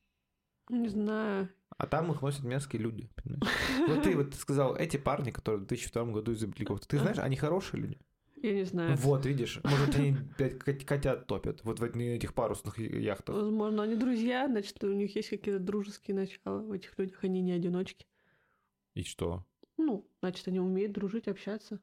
Не 0.68 0.88
знаю. 0.88 1.48
А 1.76 1.87
там 1.87 2.10
их 2.12 2.22
носят 2.22 2.44
мерзкие 2.44 2.80
люди, 2.82 3.08
понимаешь? 3.16 3.88
Вот 3.88 4.02
ты 4.02 4.16
вот 4.16 4.34
сказал, 4.34 4.76
эти 4.76 4.96
парни, 4.96 5.30
которые 5.30 5.60
в 5.62 5.66
2002 5.66 6.04
году 6.06 6.32
изобрели 6.32 6.64
кофту, 6.64 6.87
ты 6.87 6.98
знаешь, 6.98 7.18
они 7.18 7.37
хорошие 7.37 7.80
люди. 7.80 7.98
Я 8.37 8.52
не 8.52 8.64
знаю. 8.64 8.96
Вот, 8.96 9.24
видишь, 9.24 9.58
может, 9.64 9.94
они, 9.96 10.16
кот- 10.37 10.84
котят 10.84 11.26
топят, 11.26 11.64
вот 11.64 11.80
в 11.80 11.84
этих 11.84 12.34
парусных 12.34 12.78
яхтах. 12.78 13.37
Возможно, 13.37 13.82
они 13.82 13.96
друзья, 13.96 14.46
значит, 14.46 14.84
у 14.84 14.92
них 14.92 15.16
есть 15.16 15.30
какие-то 15.30 15.58
дружеские 15.58 16.14
начала 16.14 16.58
в 16.58 16.72
этих 16.72 16.96
людях, 16.98 17.24
они 17.24 17.40
не 17.40 17.52
одиночки. 17.52 18.06
И 18.94 19.02
что? 19.02 19.44
Ну, 19.78 20.06
значит, 20.20 20.46
они 20.46 20.60
умеют 20.60 20.92
дружить, 20.92 21.26
общаться. 21.26 21.80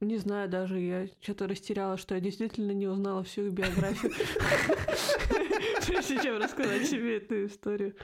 Не 0.00 0.16
знаю, 0.18 0.48
даже 0.48 0.78
я 0.78 1.08
что-то 1.20 1.48
растеряла, 1.48 1.96
что 1.96 2.14
я 2.14 2.20
действительно 2.20 2.70
не 2.70 2.86
узнала 2.86 3.24
всю 3.24 3.46
их 3.48 3.52
биографию. 3.52 4.12
Прежде 5.88 6.22
чем 6.22 6.38
рассказать 6.38 6.86
себе 6.86 7.16
эту 7.16 7.46
историю. 7.46 7.96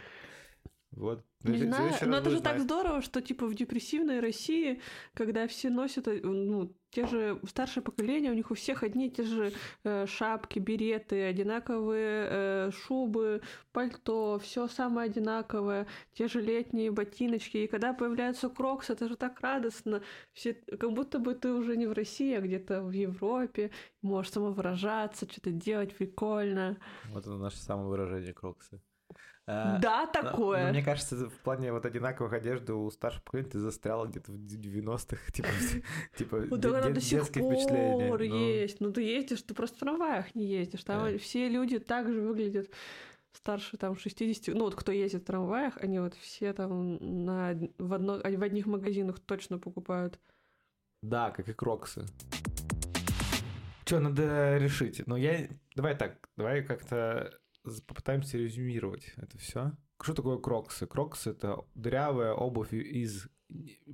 Вот. 0.92 1.25
Не 1.42 1.59
знаю, 1.59 1.92
но 2.07 2.18
это 2.18 2.31
же 2.31 2.40
так 2.40 2.61
здорово, 2.61 3.03
что 3.03 3.20
типа 3.20 3.47
в 3.47 3.55
депрессивной 3.55 4.20
России, 4.20 4.81
когда 5.12 5.47
все 5.47 5.68
носят, 5.68 6.09
э, 6.09 6.20
ну, 6.23 6.75
те 6.95 7.07
же 7.07 7.41
старшее 7.49 7.83
поколение, 7.83 8.31
у 8.31 8.35
них 8.35 8.51
у 8.51 8.55
всех 8.55 8.85
одни 8.85 9.09
и 9.09 9.11
те 9.11 9.25
же 9.25 9.53
э, 9.83 10.07
шапки, 10.07 10.61
береты, 10.61 11.25
одинаковые 11.25 12.29
э, 12.31 12.71
шубы, 12.71 13.41
пальто, 13.73 14.39
все 14.39 14.69
самое 14.69 15.11
одинаковое, 15.11 15.89
те 16.13 16.29
же 16.29 16.41
летние 16.41 16.93
ботиночки. 16.93 17.57
И 17.59 17.67
когда 17.67 17.93
появляются 17.95 18.49
кроксы, 18.49 18.93
это 18.93 19.09
же 19.09 19.17
так 19.17 19.41
радостно. 19.41 20.03
Все, 20.33 20.55
как 20.55 20.93
будто 20.93 21.19
бы 21.19 21.35
ты 21.35 21.53
уже 21.53 21.77
не 21.77 21.87
в 21.87 21.93
России, 21.93 22.35
а 22.35 22.41
где-то 22.41 22.83
в 22.83 22.93
Европе, 22.93 23.73
можешь 24.01 24.33
самовыражаться, 24.33 25.27
что-то 25.29 25.51
делать 25.51 25.97
прикольно. 25.97 26.79
Вот 27.11 27.27
это 27.27 27.37
наше 27.37 27.59
самовыражение 27.59 28.33
Кроксы. 28.33 28.81
А, 29.47 29.79
да, 29.79 30.07
но- 30.07 30.13
такое. 30.13 30.65
но 30.65 30.71
мне 30.71 30.83
кажется, 30.83 31.29
в 31.29 31.39
плане 31.41 31.71
вот 31.71 31.85
одинаковых 31.85 32.33
одежды 32.33 32.73
у 32.73 32.91
старших 32.91 33.23
поколений 33.23 33.51
ты 33.51 33.59
застряла 33.59 34.07
где-то 34.07 34.33
в 34.33 34.37
90-х, 34.37 35.33
типа, 35.33 35.49
типа 36.17 36.41
детские 36.41 37.23
впечатления. 37.23 38.09
Ну, 38.09 38.19
есть. 38.19 38.81
Ну, 38.81 38.91
ты 38.91 39.03
ездишь, 39.03 39.43
ты 39.43 39.55
просто 39.55 39.77
в 39.77 39.81
трамваях 39.81 40.35
не 40.35 40.47
ездишь. 40.47 40.85
Там 40.85 41.19
все 41.19 41.49
люди 41.49 41.79
так 41.79 42.11
же 42.11 42.23
выглядят 42.23 42.71
старше 43.33 43.77
там 43.77 43.97
60. 43.97 44.55
Ну, 44.55 44.65
вот 44.65 44.75
кто 44.75 44.93
ездит 44.93 45.23
в 45.23 45.27
трамваях, 45.27 45.77
они 45.79 45.99
вот 45.99 46.15
все 46.15 46.53
там 46.55 46.97
на, 47.25 47.55
в, 47.79 47.93
одно, 47.93 48.19
в 48.19 48.43
одних 48.43 48.67
магазинах 48.67 49.21
точно 49.21 49.59
покупают. 49.59 50.19
Да, 51.03 51.31
как 51.31 51.49
и 51.49 51.53
Кроксы. 51.53 52.07
Че, 53.85 53.99
надо 53.99 54.57
решить. 54.57 55.03
Ну, 55.07 55.17
я... 55.17 55.49
Давай 55.77 55.95
так, 55.95 56.31
давай 56.39 56.63
как-то 56.63 57.39
попытаемся 57.87 58.38
резюмировать 58.38 59.12
это 59.16 59.38
все. 59.38 59.72
Что 60.00 60.15
такое 60.15 60.38
Кроксы? 60.38 60.87
Кроксы— 60.87 61.31
это 61.33 61.65
дырявая 61.75 62.33
обувь 62.33 62.73
из 62.73 63.29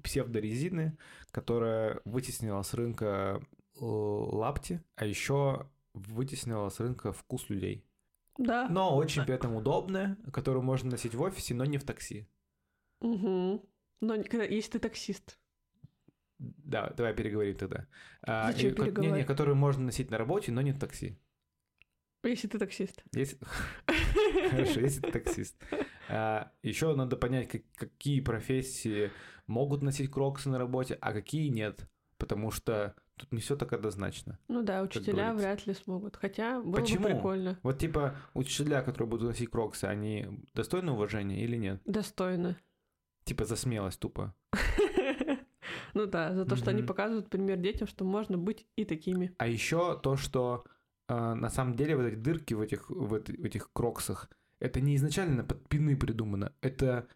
псевдорезины, 0.02 0.96
которая 1.30 2.00
вытеснила 2.04 2.62
с 2.62 2.74
рынка 2.74 3.40
э, 3.40 3.84
лапти, 3.84 4.82
а 4.96 5.04
еще 5.06 5.68
вытеснила 5.92 6.68
с 6.68 6.80
рынка 6.80 7.12
вкус 7.12 7.48
людей. 7.48 7.84
Да. 8.38 8.68
Но 8.68 8.96
очень 8.96 9.24
при 9.24 9.34
этом 9.34 9.54
удобная, 9.54 10.16
которую 10.32 10.62
можно 10.62 10.92
носить 10.92 11.14
в 11.14 11.20
офисе, 11.20 11.54
но 11.54 11.64
не 11.64 11.78
в 11.78 11.84
такси. 11.84 12.26
Угу. 13.00 13.68
Но 14.00 14.14
если 14.14 14.72
ты 14.72 14.78
таксист. 14.78 15.38
Да, 16.38 16.90
давай 16.96 17.14
переговорим 17.14 17.54
тогда. 17.56 17.86
А, 18.22 18.50
Зачем 18.50 18.72
и 18.72 18.74
ко- 18.74 19.00
Не, 19.00 19.10
не, 19.10 19.24
которую 19.24 19.56
можно 19.56 19.84
носить 19.84 20.10
на 20.10 20.16
работе, 20.16 20.52
но 20.52 20.62
не 20.62 20.72
в 20.72 20.78
такси. 20.78 21.18
Если 22.22 22.48
ты 22.48 22.58
таксист. 22.58 23.02
Если... 23.12 23.38
Хорошо, 24.50 24.80
если 24.80 25.00
ты 25.00 25.10
таксист. 25.10 25.56
еще 26.62 26.94
надо 26.94 27.16
понять, 27.16 27.48
как- 27.48 27.62
какие 27.74 28.20
профессии 28.20 29.10
могут 29.46 29.82
носить 29.82 30.10
кроксы 30.10 30.48
на 30.50 30.58
работе, 30.58 30.98
а 31.00 31.12
какие 31.12 31.48
нет. 31.48 31.88
Потому 32.18 32.50
что 32.50 32.94
тут 33.16 33.32
не 33.32 33.40
все 33.40 33.56
так 33.56 33.72
однозначно. 33.72 34.38
Ну 34.48 34.62
да, 34.62 34.82
учителя 34.82 35.32
вряд 35.32 35.66
ли 35.66 35.72
смогут. 35.74 36.16
Хотя 36.16 36.60
было 36.60 36.76
Почему? 36.80 37.04
бы 37.04 37.10
прикольно. 37.10 37.58
Вот 37.62 37.78
типа 37.78 38.16
учителя, 38.34 38.82
которые 38.82 39.08
будут 39.08 39.28
носить 39.28 39.50
кроксы, 39.50 39.86
они 39.86 40.26
достойны 40.54 40.92
уважения 40.92 41.42
или 41.42 41.56
нет? 41.56 41.80
Достойно. 41.86 42.56
Типа 43.24 43.44
за 43.44 43.56
смелость 43.56 44.00
тупо. 44.00 44.34
Ну 45.92 46.06
да, 46.06 46.34
за 46.34 46.44
то, 46.44 46.54
что 46.54 46.70
они 46.70 46.82
показывают 46.82 47.30
пример 47.30 47.56
детям, 47.56 47.88
что 47.88 48.04
можно 48.04 48.38
быть 48.38 48.64
и 48.76 48.84
такими. 48.84 49.34
А 49.38 49.48
еще 49.48 49.98
то, 49.98 50.16
что 50.16 50.64
на 51.34 51.50
самом 51.50 51.74
деле 51.76 51.96
вот 51.96 52.04
эти 52.06 52.16
дырки 52.16 52.54
в 52.54 52.61
этих, 52.61 52.90
в, 52.90 53.14
эт- 53.14 53.36
в 53.40 53.44
этих 53.44 53.70
кроксах, 53.72 54.30
это 54.61 54.80
не 54.80 54.94
изначально 54.96 55.44
под 55.44 55.68
пины 55.68 55.96
придумано, 55.96 56.52
это 56.61 57.06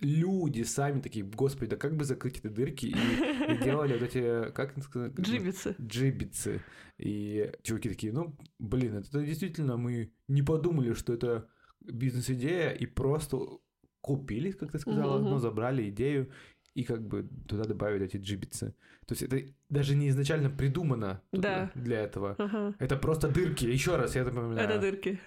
люди 0.00 0.64
сами 0.64 1.00
такие, 1.00 1.24
господи, 1.24 1.70
да 1.70 1.76
как 1.76 1.96
бы 1.96 2.04
закрыть 2.04 2.38
эти 2.38 2.48
дырки, 2.48 2.86
и, 2.86 2.90
и 2.90 3.58
делали 3.64 3.92
вот 3.98 4.02
эти, 4.02 4.50
как 4.52 4.72
это 4.72 4.80
сказать? 4.82 5.12
Джибицы. 5.18 5.76
джибицы. 5.80 6.60
И 6.98 7.52
чуваки 7.62 7.88
такие, 7.88 8.12
ну, 8.12 8.36
блин, 8.58 8.96
это 8.96 9.22
действительно 9.24 9.76
мы 9.76 10.12
не 10.28 10.42
подумали, 10.42 10.92
что 10.94 11.12
это 11.12 11.48
бизнес-идея, 11.80 12.70
и 12.70 12.86
просто 12.86 13.38
купили, 14.00 14.50
как 14.50 14.72
ты 14.72 14.78
сказала, 14.80 15.18
Мгм. 15.20 15.30
ну, 15.30 15.38
забрали 15.38 15.88
идею, 15.90 16.32
и 16.74 16.84
как 16.84 17.06
бы 17.06 17.28
туда 17.48 17.64
добавили 17.64 18.06
эти 18.06 18.16
джибицы. 18.16 18.74
То 19.06 19.12
есть 19.14 19.22
это 19.22 19.38
даже 19.68 19.94
не 19.96 20.08
изначально 20.08 20.48
придумано 20.50 21.22
Да. 21.32 21.70
для 21.74 22.00
этого. 22.00 22.34
Ага. 22.38 22.74
Это 22.78 22.96
просто 22.96 23.28
дырки. 23.28 23.64
Еще 23.66 23.96
раз 23.96 24.14
я 24.14 24.22
это 24.22 24.30
напоминаю. 24.32 24.68
Это 24.68 24.78
дырки. 24.80 25.20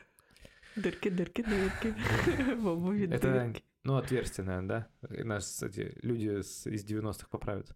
Дырки, 0.75 1.09
дырки, 1.09 1.41
дырки. 1.43 1.95
В 2.57 2.67
обуви 2.67 3.07
Это, 3.09 3.31
дырки. 3.31 3.63
ну, 3.83 3.95
отверстие, 3.95 4.45
наверное, 4.45 4.89
да? 5.01 5.15
И 5.15 5.23
Нас, 5.23 5.45
кстати, 5.45 5.97
люди 6.01 6.41
с- 6.41 6.67
из 6.67 6.83
90-х 6.85 7.27
поправят. 7.29 7.75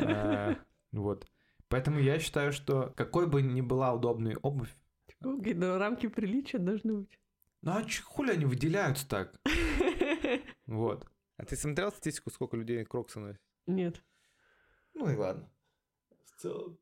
А, 0.00 0.56
Вот. 0.92 1.26
Поэтому 1.68 1.98
я 2.00 2.18
считаю, 2.18 2.52
что 2.52 2.92
какой 2.96 3.26
бы 3.28 3.42
ни 3.42 3.60
была 3.60 3.92
удобная 3.92 4.36
обувь, 4.42 4.74
Окей, 5.22 5.54
но 5.54 5.76
рамки 5.78 6.06
приличия 6.08 6.58
должны 6.58 6.94
быть. 7.00 7.18
ну 7.62 7.72
а 7.72 7.84
хули 8.04 8.30
они 8.32 8.44
выделяются 8.46 9.06
так? 9.08 9.34
Вот. 10.66 11.06
А 11.40 11.44
ты 11.46 11.56
смотрел 11.56 11.90
статистику, 11.90 12.30
сколько 12.30 12.56
людей 12.56 12.84
кроксы 12.84 13.18
носят? 13.18 13.40
Нет. 13.66 14.02
Ну 14.94 15.10
и 15.10 15.16
ладно. 15.16 15.50
В 16.36 16.40
целом. 16.40 16.78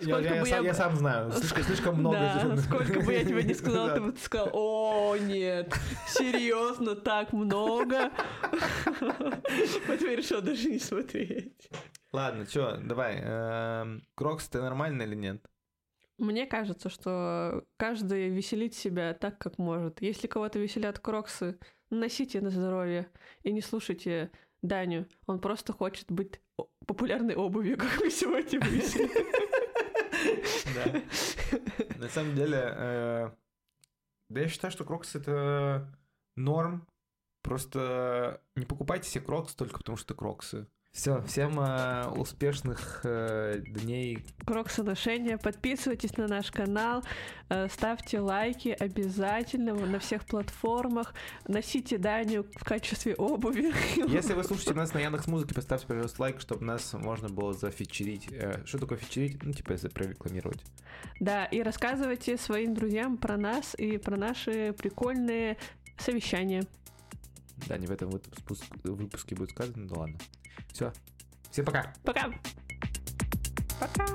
Сколько 0.00 0.20
я, 0.20 0.34
я, 0.36 0.40
бы 0.42 0.46
сам, 0.48 0.58
я 0.62 0.66
я 0.66 0.72
бы- 0.72 0.76
сам 0.76 0.96
знаю, 0.96 1.32
слишком, 1.38 1.62
слишком 1.62 1.94
много. 1.96 2.16
Да, 2.18 2.56
сколько 2.56 3.00
бы 3.00 3.12
я 3.12 3.24
тебе 3.24 3.42
не 3.44 3.54
сказала, 3.54 3.88
Да. 3.88 3.94
ты 3.94 4.00
бы 4.00 4.16
сказал, 4.16 4.50
о, 4.52 5.16
нет, 5.16 5.72
серьезно, 6.08 6.96
так 6.96 7.32
много. 7.32 8.10
Поэтому 9.86 10.10
я 10.10 10.16
решил 10.16 10.42
даже 10.42 10.68
не 10.68 10.78
смотреть. 10.78 11.68
Ладно, 12.12 12.46
что, 12.46 12.78
давай. 12.78 13.20
эм, 13.22 14.02
Кроксы 14.14 14.50
ты 14.50 14.60
нормально 14.60 15.02
или 15.02 15.14
нет? 15.14 15.44
Мне 16.18 16.46
кажется, 16.46 16.88
что 16.90 17.64
каждый 17.76 18.28
веселит 18.30 18.74
себя 18.74 19.14
так, 19.14 19.38
как 19.38 19.58
может. 19.58 20.02
Если 20.02 20.26
кого-то 20.26 20.58
веселят 20.58 20.98
кроксы, 20.98 21.58
носите 21.90 22.40
на 22.40 22.50
здоровье 22.50 23.10
и 23.42 23.52
не 23.52 23.60
слушайте 23.60 24.30
Даню. 24.62 25.06
Он 25.26 25.40
просто 25.40 25.72
хочет 25.72 26.10
быть 26.10 26.40
популярной 26.86 27.34
обувью, 27.34 27.76
как 27.76 28.00
мы 28.00 28.10
сегодня 28.10 28.60
выяснили. 28.60 29.26
Да. 30.74 31.02
На 31.98 32.08
самом 32.08 32.34
деле, 32.34 32.58
э, 32.76 33.30
да 34.28 34.40
я 34.40 34.48
считаю, 34.48 34.70
что 34.70 34.84
кроксы 34.84 35.18
это 35.18 35.92
норм. 36.36 36.86
Просто 37.42 38.42
не 38.56 38.66
покупайте 38.66 39.08
себе 39.08 39.24
кроксы 39.24 39.56
только 39.56 39.78
потому, 39.78 39.96
что 39.96 40.14
кроксы. 40.14 40.66
Все, 40.98 41.22
всем 41.28 41.60
э, 41.60 42.08
успешных 42.08 43.02
э, 43.04 43.60
дней. 43.64 44.18
Кроксы 44.44 44.82
ношения. 44.82 45.38
Подписывайтесь 45.38 46.16
на 46.16 46.26
наш 46.26 46.50
канал, 46.50 47.04
э, 47.50 47.68
ставьте 47.68 48.18
лайки 48.18 48.70
обязательно 48.70 49.74
на 49.74 50.00
всех 50.00 50.24
платформах. 50.24 51.14
Носите 51.46 51.98
Даню 51.98 52.46
в 52.56 52.64
качестве 52.64 53.14
обуви. 53.14 53.72
Если 54.08 54.32
вы 54.34 54.42
слушаете 54.42 54.74
нас 54.74 54.92
на 54.92 54.98
Яндекс 54.98 55.28
Музыке, 55.28 55.54
поставьте, 55.54 55.86
пожалуйста, 55.86 56.20
лайк, 56.20 56.40
чтобы 56.40 56.64
нас 56.64 56.92
можно 56.94 57.28
было 57.28 57.54
зафичерить. 57.54 58.26
Э, 58.32 58.64
Что 58.66 58.78
такое 58.80 58.98
фичерить? 58.98 59.40
Ну, 59.44 59.52
типа, 59.52 59.76
за- 59.76 59.90
прорекламировать. 59.90 60.60
Да, 61.20 61.44
и 61.44 61.62
рассказывайте 61.62 62.36
своим 62.36 62.74
друзьям 62.74 63.18
про 63.18 63.36
нас 63.36 63.76
и 63.78 63.98
про 63.98 64.16
наши 64.16 64.74
прикольные 64.76 65.58
совещания. 65.96 66.64
Да, 67.68 67.78
не 67.78 67.86
в 67.86 67.92
этом 67.92 68.10
выпуск- 68.10 68.64
выпуске 68.82 69.36
будет 69.36 69.50
сказано, 69.50 69.86
ну 69.88 69.94
ладно. 70.00 70.18
Все. 70.72 70.92
Всем 71.50 71.64
пока. 71.64 71.92
Пока! 72.04 72.30
Пока! 73.80 74.06